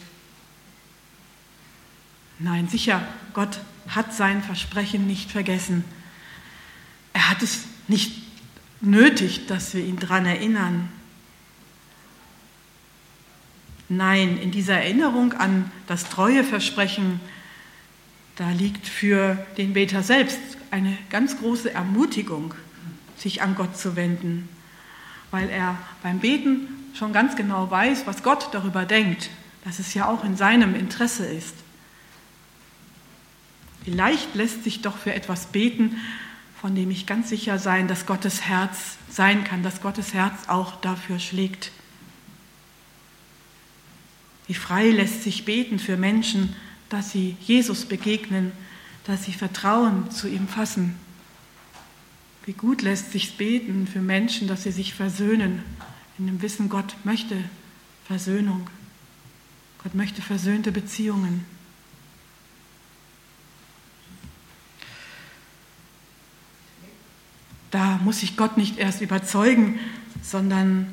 Nein, 2.39 2.67
sicher, 2.67 3.01
Gott 3.33 3.59
hat 3.87 4.13
sein 4.13 4.43
Versprechen 4.43 5.07
nicht 5.07 5.31
vergessen. 5.31 5.83
Er 7.13 7.29
hat 7.29 7.41
es 7.41 7.65
nicht 7.87 8.11
nötig, 8.81 9.47
dass 9.47 9.73
wir 9.73 9.83
ihn 9.83 9.99
daran 9.99 10.25
erinnern. 10.25 10.89
Nein, 13.89 14.37
in 14.37 14.51
dieser 14.51 14.75
Erinnerung 14.75 15.33
an 15.33 15.69
das 15.87 16.05
Treueversprechen, 16.05 17.19
da 18.37 18.49
liegt 18.51 18.87
für 18.87 19.35
den 19.57 19.73
Beter 19.73 20.01
selbst 20.01 20.39
eine 20.71 20.97
ganz 21.09 21.37
große 21.37 21.73
Ermutigung, 21.73 22.53
sich 23.17 23.41
an 23.41 23.55
Gott 23.55 23.77
zu 23.77 23.97
wenden, 23.97 24.47
weil 25.29 25.49
er 25.49 25.77
beim 26.01 26.19
Beten 26.19 26.69
schon 26.93 27.11
ganz 27.13 27.35
genau 27.35 27.69
weiß, 27.69 28.07
was 28.07 28.23
Gott 28.23 28.49
darüber 28.53 28.85
denkt, 28.85 29.29
dass 29.65 29.79
es 29.79 29.93
ja 29.93 30.07
auch 30.07 30.23
in 30.23 30.37
seinem 30.37 30.73
Interesse 30.73 31.25
ist. 31.25 31.55
Vielleicht 33.83 34.35
lässt 34.35 34.63
sich 34.63 34.81
doch 34.81 34.97
für 34.97 35.13
etwas 35.13 35.47
beten, 35.47 35.97
von 36.61 36.75
dem 36.75 36.91
ich 36.91 37.07
ganz 37.07 37.29
sicher 37.29 37.57
sein, 37.57 37.87
dass 37.87 38.05
Gottes 38.05 38.41
Herz 38.41 38.97
sein 39.09 39.43
kann, 39.43 39.63
dass 39.63 39.81
Gottes 39.81 40.13
Herz 40.13 40.47
auch 40.47 40.79
dafür 40.81 41.17
schlägt. 41.17 41.71
Wie 44.47 44.53
frei 44.53 44.89
lässt 44.89 45.23
sich 45.23 45.45
beten 45.45 45.79
für 45.79 45.97
Menschen, 45.97 46.55
dass 46.89 47.11
sie 47.11 47.35
Jesus 47.41 47.85
begegnen, 47.85 48.51
dass 49.05 49.23
sie 49.23 49.33
Vertrauen 49.33 50.11
zu 50.11 50.27
ihm 50.27 50.47
fassen. 50.47 50.95
Wie 52.45 52.53
gut 52.53 52.81
lässt 52.81 53.11
sich 53.11 53.37
beten 53.37 53.87
für 53.87 54.01
Menschen, 54.01 54.47
dass 54.47 54.63
sie 54.63 54.71
sich 54.71 54.93
versöhnen, 54.93 55.63
in 56.19 56.27
dem 56.27 56.41
Wissen, 56.41 56.69
Gott 56.69 56.95
möchte 57.03 57.37
Versöhnung. 58.05 58.69
Gott 59.81 59.95
möchte 59.95 60.21
versöhnte 60.21 60.71
Beziehungen. 60.71 61.45
Da 67.71 67.99
muss 68.03 68.21
ich 68.21 68.35
Gott 68.35 68.57
nicht 68.57 68.77
erst 68.77 69.01
überzeugen, 69.01 69.79
sondern 70.21 70.87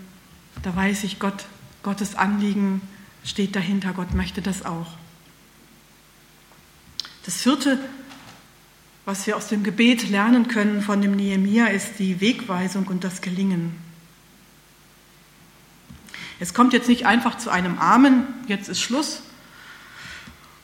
da 0.63 0.75
weiß 0.75 1.05
ich, 1.05 1.19
Gott, 1.19 1.45
Gottes 1.83 2.15
Anliegen 2.15 2.81
steht 3.25 3.57
dahinter. 3.57 3.93
Gott 3.93 4.15
möchte 4.15 4.43
das 4.43 4.65
auch. 4.65 4.87
Das 7.25 7.43
vierte, 7.43 7.79
was 9.05 9.27
wir 9.27 9.37
aus 9.37 9.49
dem 9.49 9.65
Gebet 9.65 10.09
lernen 10.09 10.49
können 10.49 10.81
von 10.81 11.03
dem 11.03 11.17
Nehemia, 11.17 11.67
ist 11.67 11.99
die 11.99 12.21
Wegweisung 12.21 12.87
und 12.87 13.05
das 13.05 13.21
Gelingen. 13.21 13.77
Es 16.41 16.55
kommt 16.55 16.73
jetzt 16.73 16.89
nicht 16.89 17.07
einfach 17.07 17.37
zu 17.39 17.51
einem 17.51 17.79
Amen, 17.79 18.23
jetzt 18.47 18.69
ist 18.69 18.81
Schluss. 18.81 19.23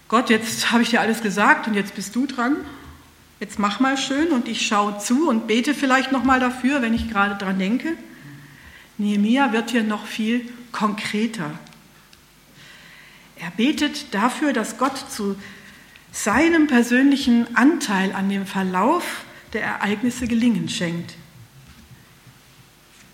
Gott, 0.08 0.30
jetzt 0.30 0.70
habe 0.70 0.82
ich 0.82 0.90
dir 0.90 1.00
alles 1.00 1.22
gesagt 1.22 1.66
und 1.66 1.74
jetzt 1.74 1.96
bist 1.96 2.14
du 2.14 2.26
dran, 2.26 2.56
Jetzt 3.40 3.58
mach 3.58 3.80
mal 3.80 3.98
schön 3.98 4.28
und 4.28 4.48
ich 4.48 4.66
schaue 4.66 4.98
zu 4.98 5.28
und 5.28 5.46
bete 5.46 5.74
vielleicht 5.74 6.12
noch 6.12 6.22
mal 6.22 6.38
dafür, 6.38 6.82
wenn 6.82 6.94
ich 6.94 7.10
gerade 7.10 7.34
dran 7.34 7.58
denke. 7.58 7.96
Nehemia 8.96 9.52
wird 9.52 9.72
hier 9.72 9.82
noch 9.82 10.06
viel 10.06 10.48
konkreter. 10.70 11.50
Er 13.36 13.50
betet 13.50 14.14
dafür, 14.14 14.52
dass 14.52 14.78
Gott 14.78 14.96
zu 15.10 15.36
seinem 16.12 16.68
persönlichen 16.68 17.56
Anteil 17.56 18.12
an 18.12 18.28
dem 18.28 18.46
Verlauf 18.46 19.24
der 19.52 19.62
Ereignisse 19.64 20.28
gelingen 20.28 20.68
schenkt. 20.68 21.14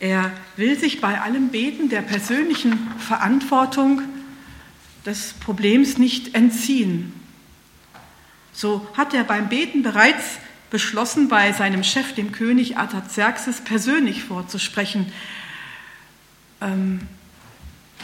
Er 0.00 0.30
will 0.56 0.78
sich 0.78 1.00
bei 1.00 1.20
allem 1.20 1.48
Beten 1.48 1.88
der 1.88 2.02
persönlichen 2.02 2.78
Verantwortung 2.98 4.02
des 5.06 5.32
Problems 5.40 5.96
nicht 5.96 6.34
entziehen 6.34 7.19
so 8.60 8.86
hat 8.94 9.14
er 9.14 9.24
beim 9.24 9.48
Beten 9.48 9.82
bereits 9.82 10.38
beschlossen, 10.68 11.28
bei 11.28 11.52
seinem 11.52 11.82
Chef, 11.82 12.14
dem 12.14 12.30
König 12.30 12.76
Artaxerxes, 12.76 13.62
persönlich 13.62 14.22
vorzusprechen, 14.22 15.10
ähm, 16.60 17.00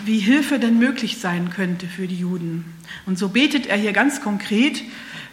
wie 0.04 0.18
Hilfe 0.18 0.58
denn 0.58 0.78
möglich 0.78 1.18
sein 1.18 1.50
könnte 1.50 1.86
für 1.86 2.08
die 2.08 2.18
Juden. 2.18 2.64
Und 3.04 3.18
so 3.18 3.28
betet 3.28 3.66
er 3.66 3.76
hier 3.76 3.92
ganz 3.92 4.22
konkret, 4.22 4.82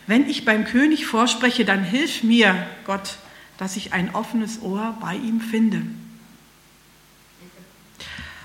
wenn 0.07 0.29
ich 0.29 0.43
beim 0.43 0.65
König 0.65 1.05
vorspreche, 1.05 1.63
dann 1.63 1.85
hilf 1.85 2.23
mir, 2.23 2.67
Gott, 2.85 3.17
dass 3.57 3.77
ich 3.77 3.93
ein 3.93 4.13
offenes 4.13 4.61
Ohr 4.61 4.97
bei 4.99 5.15
ihm 5.15 5.39
finde. 5.39 5.83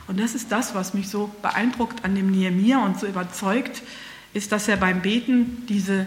Und 0.06 0.20
das 0.20 0.36
ist 0.36 0.52
das, 0.52 0.76
was 0.76 0.94
mich 0.94 1.08
so 1.08 1.34
beeindruckt 1.42 2.04
an 2.04 2.14
dem 2.14 2.30
Nehemiah 2.30 2.84
und 2.84 3.00
so 3.00 3.06
überzeugt, 3.06 3.82
ist, 4.32 4.52
dass 4.52 4.68
er 4.68 4.76
beim 4.76 5.02
Beten 5.02 5.66
diese 5.66 6.06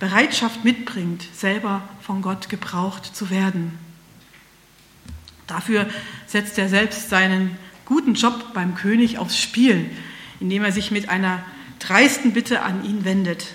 Bereitschaft 0.00 0.64
mitbringt, 0.64 1.26
selber 1.34 1.82
von 2.00 2.22
Gott 2.22 2.48
gebraucht 2.48 3.14
zu 3.14 3.30
werden. 3.30 3.78
Dafür 5.46 5.86
setzt 6.26 6.58
er 6.58 6.68
selbst 6.68 7.10
seinen 7.10 7.56
guten 7.84 8.14
Job 8.14 8.54
beim 8.54 8.74
König 8.74 9.18
aufs 9.18 9.38
Spiel, 9.38 9.90
indem 10.40 10.64
er 10.64 10.72
sich 10.72 10.90
mit 10.90 11.10
einer 11.10 11.42
dreisten 11.80 12.32
Bitte 12.32 12.62
an 12.62 12.84
ihn 12.84 13.04
wendet. 13.04 13.48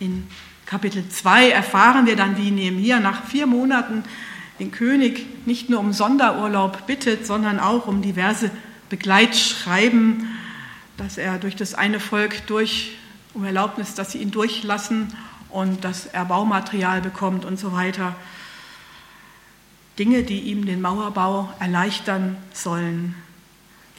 In 0.00 0.26
Kapitel 0.66 1.08
2 1.08 1.50
erfahren 1.50 2.06
wir 2.06 2.16
dann, 2.16 2.36
wie 2.36 2.50
Nehemiah 2.50 2.98
nach 2.98 3.24
vier 3.26 3.46
Monaten 3.46 4.02
den 4.58 4.72
König 4.72 5.26
nicht 5.46 5.70
nur 5.70 5.78
um 5.78 5.92
Sonderurlaub 5.92 6.86
bittet, 6.86 7.26
sondern 7.26 7.60
auch 7.60 7.86
um 7.86 8.02
diverse 8.02 8.50
Begleitschreiben, 8.88 10.26
dass 10.96 11.16
er 11.16 11.38
durch 11.38 11.54
das 11.54 11.74
eine 11.74 12.00
Volk 12.00 12.46
durch, 12.48 12.96
um 13.34 13.44
Erlaubnis, 13.44 13.94
dass 13.94 14.12
sie 14.12 14.18
ihn 14.18 14.32
durchlassen 14.32 15.12
und 15.52 15.84
dass 15.84 16.06
er 16.06 16.24
Baumaterial 16.24 17.00
bekommt 17.00 17.44
und 17.44 17.58
so 17.58 17.72
weiter. 17.72 18.16
Dinge, 19.98 20.22
die 20.22 20.40
ihm 20.40 20.64
den 20.64 20.80
Mauerbau 20.80 21.52
erleichtern 21.60 22.36
sollen. 22.52 23.14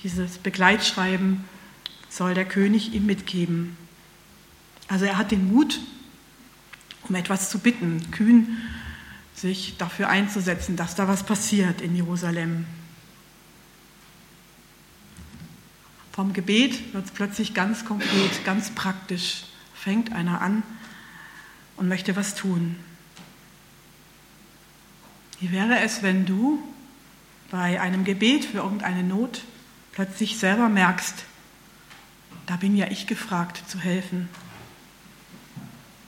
Dieses 0.04 0.38
Begleitschreiben 0.40 1.46
soll 2.10 2.34
der 2.34 2.46
König 2.46 2.94
ihm 2.94 3.06
mitgeben. 3.06 3.78
Also 4.88 5.06
er 5.06 5.18
hat 5.18 5.32
den 5.32 5.54
Mut, 5.54 5.80
um 7.08 7.16
etwas 7.16 7.50
zu 7.50 7.60
bitten, 7.60 8.12
kühn 8.12 8.58
sich 9.36 9.78
dafür 9.78 10.10
einzusetzen, 10.10 10.76
dass 10.76 10.96
da 10.96 11.08
was 11.08 11.24
passiert 11.24 11.82
in 11.82 11.96
Jerusalem. 11.96 12.66
Vom 16.12 16.34
Gebet 16.34 16.94
wird 16.94 17.06
es 17.06 17.12
plötzlich 17.12 17.54
ganz 17.54 17.86
konkret, 17.86 18.46
ganz 18.46 18.72
praktisch. 18.72 19.46
Fängt 19.74 20.14
einer 20.14 20.42
an 20.42 20.64
und 21.78 21.88
möchte 21.88 22.16
was 22.16 22.36
tun. 22.36 22.76
Wie 25.40 25.52
wäre 25.52 25.80
es, 25.80 26.04
wenn 26.04 26.26
du 26.26 26.60
bei 27.52 27.80
einem 27.82 28.04
Gebet 28.04 28.46
für 28.46 28.58
irgendeine 28.60 29.04
Not 29.04 29.44
plötzlich 29.92 30.38
selber 30.38 30.70
merkst, 30.70 31.26
da 32.46 32.56
bin 32.56 32.76
ja 32.76 32.88
ich 32.88 33.08
gefragt 33.08 33.64
zu 33.68 33.80
helfen. 33.80 34.28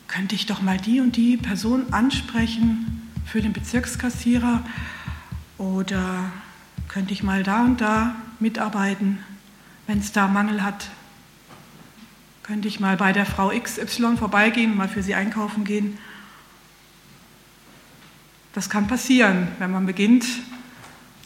Könnte 0.07 0.35
ich 0.35 0.45
doch 0.45 0.61
mal 0.61 0.77
die 0.77 1.01
und 1.01 1.15
die 1.17 1.37
Person 1.37 1.93
ansprechen 1.93 3.11
für 3.25 3.41
den 3.41 3.53
Bezirkskassierer 3.53 4.63
oder 5.57 6.31
könnte 6.87 7.13
ich 7.13 7.23
mal 7.23 7.43
da 7.43 7.63
und 7.63 7.81
da 7.81 8.15
mitarbeiten, 8.39 9.19
wenn 9.87 9.99
es 9.99 10.11
da 10.11 10.27
Mangel 10.27 10.63
hat? 10.63 10.89
Könnte 12.45 12.67
ich 12.67 12.79
mal 12.79 12.95
bei 12.95 13.11
der 13.11 13.25
Frau 13.25 13.49
XY 13.49 14.17
vorbeigehen, 14.17 14.77
mal 14.77 14.87
für 14.87 15.01
sie 15.01 15.15
einkaufen 15.15 15.63
gehen? 15.63 15.97
Das 18.53 18.69
kann 18.69 18.85
passieren, 18.85 19.47
wenn 19.57 19.71
man 19.71 19.87
beginnt 19.87 20.27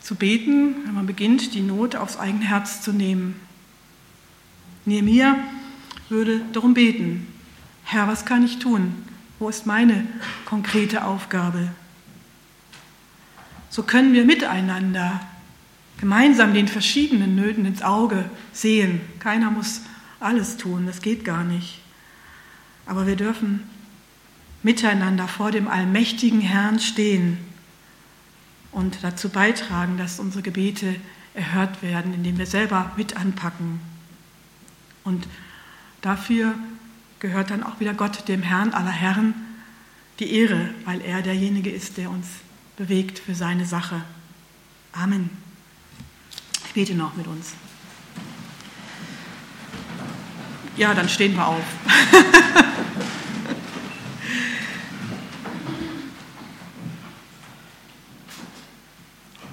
zu 0.02 0.16
beten, 0.16 0.76
wenn 0.86 0.94
man 0.94 1.06
beginnt, 1.08 1.54
die 1.54 1.60
Not 1.60 1.98
aufs 1.98 2.16
eigene 2.16 2.46
Herz 2.46 2.82
zu 2.82 2.94
nehmen. 2.94 3.36
Nehemiah 4.86 5.36
würde 6.08 6.40
darum 6.54 6.74
beten, 6.74 7.28
Herr, 7.84 8.08
was 8.08 8.24
kann 8.24 8.46
ich 8.46 8.60
tun? 8.60 8.96
Wo 9.40 9.50
ist 9.50 9.66
meine 9.66 10.08
konkrete 10.46 11.04
Aufgabe? 11.04 11.74
So 13.70 13.84
können 13.84 14.14
wir 14.14 14.24
miteinander 14.24 15.20
gemeinsam 16.00 16.54
den 16.54 16.70
verschiedenen 16.70 17.36
Nöten 17.36 17.66
ins 17.66 17.82
Auge 17.82 18.30
sehen. 18.54 19.02
Keiner 19.20 19.52
muss 19.52 19.82
alles 20.20 20.58
tun, 20.58 20.86
das 20.86 21.02
geht 21.02 21.24
gar 21.26 21.44
nicht. 21.44 21.80
Aber 22.86 23.08
wir 23.08 23.16
dürfen 23.16 23.64
miteinander 24.64 25.28
vor 25.28 25.52
dem 25.52 25.68
allmächtigen 25.68 26.42
Herrn 26.42 26.80
stehen 26.80 27.38
und 28.72 29.04
dazu 29.04 29.30
beitragen, 29.30 29.98
dass 29.98 30.20
unsere 30.20 30.42
Gebete 30.42 30.96
erhört 31.34 31.82
werden, 31.82 32.14
indem 32.14 32.38
wir 32.38 32.46
selber 32.46 32.92
mit 32.98 33.16
anpacken. 33.16 33.80
Und 35.04 35.28
dafür 36.02 36.56
gehört 37.20 37.52
dann 37.52 37.64
auch 37.64 37.80
wieder 37.80 37.94
Gott, 37.94 38.28
dem 38.28 38.44
Herrn 38.44 38.74
aller 38.74 38.92
Herren, 38.92 39.34
die 40.20 40.32
Ehre, 40.34 40.70
weil 40.86 41.02
er 41.02 41.22
derjenige 41.22 41.70
ist, 41.70 41.98
der 41.98 42.10
uns 42.10 42.28
bewegt 42.76 43.20
für 43.20 43.36
seine 43.36 43.66
Sache. 43.66 44.02
Amen. 44.92 45.30
Ich 46.66 46.74
bete 46.74 46.96
noch 46.96 47.16
mit 47.16 47.28
uns. 47.28 47.54
Ja, 50.78 50.94
dann 50.94 51.10
stehen 51.10 51.36
wir 51.36 51.48
auf. 51.48 51.64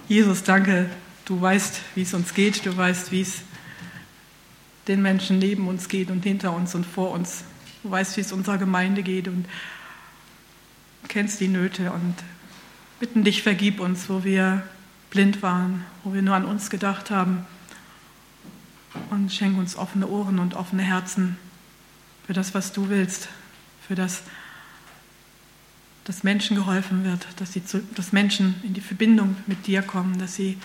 Jesus, 0.09 0.45
danke, 0.45 0.89
du 1.25 1.41
weißt, 1.41 1.81
wie 1.97 2.03
es 2.03 2.15
uns 2.15 2.33
geht, 2.33 2.65
du 2.65 2.77
weißt, 2.77 3.11
wie 3.11 3.23
es 3.23 3.43
den 4.87 5.03
Menschen 5.03 5.41
neben 5.41 5.67
uns 5.67 5.89
geht 5.89 6.11
und 6.11 6.23
hinter 6.23 6.53
uns 6.53 6.77
und 6.77 6.87
vor 6.87 7.11
uns. 7.11 7.43
Du 7.83 7.91
weißt, 7.91 8.17
wie 8.17 8.21
es 8.21 8.33
unserer 8.33 8.59
Gemeinde 8.59 9.03
geht 9.03 9.27
und 9.27 9.47
kennst 11.09 11.41
die 11.41 11.49
Nöte 11.49 11.91
und 11.91 12.15
bitten 13.01 13.25
dich, 13.25 13.43
vergib 13.43 13.81
uns, 13.81 14.09
wo 14.09 14.23
wir 14.23 14.63
blind 15.11 15.43
waren, 15.43 15.85
wo 16.05 16.15
wir 16.15 16.23
nur 16.23 16.37
an 16.37 16.45
uns 16.45 16.71
gedacht 16.71 17.11
haben 17.11 17.45
und 19.11 19.33
schenk 19.33 19.59
uns 19.59 19.77
offene 19.77 20.07
Ohren 20.09 20.39
und 20.39 20.55
offene 20.55 20.83
Herzen 20.83 21.37
für 22.27 22.33
das, 22.33 22.55
was 22.55 22.73
du 22.73 22.89
willst, 22.89 23.29
für 23.87 23.95
das, 23.95 24.23
dass 26.05 26.25
Menschen 26.25 26.57
geholfen 26.57 27.05
wird, 27.05 27.27
dass, 27.37 27.53
sie 27.53 27.65
zu, 27.65 27.81
dass 27.95 28.13
Menschen 28.13 28.57
in 28.63 28.75
die 28.75 28.81
Verbindung 28.81 29.37
mit 29.47 29.67
dir 29.67 29.83
kommen, 29.83 30.19
dass 30.19 30.35
sie 30.35 30.59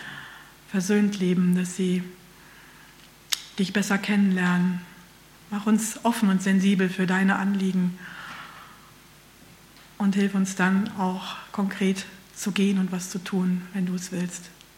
versöhnt 0.70 1.20
leben, 1.20 1.56
dass 1.56 1.76
sie 1.76 2.04
dich 3.60 3.74
besser 3.74 3.98
kennenlernen. 3.98 4.82
Mach 5.50 5.68
uns 5.68 6.04
offen 6.04 6.30
und 6.30 6.42
sensibel 6.42 6.90
für 6.90 7.06
deine 7.06 7.36
Anliegen 7.36 8.00
und 9.98 10.16
hilf 10.16 10.34
uns 10.34 10.56
dann 10.56 10.90
auch 10.98 11.36
konkret 11.52 12.06
zu 12.36 12.52
gehen 12.52 12.80
und 12.80 12.92
was 12.92 13.10
zu 13.10 13.20
tun, 13.20 13.62
wenn 13.74 13.86
du 13.86 13.94
es 13.94 14.12
willst. 14.12 14.50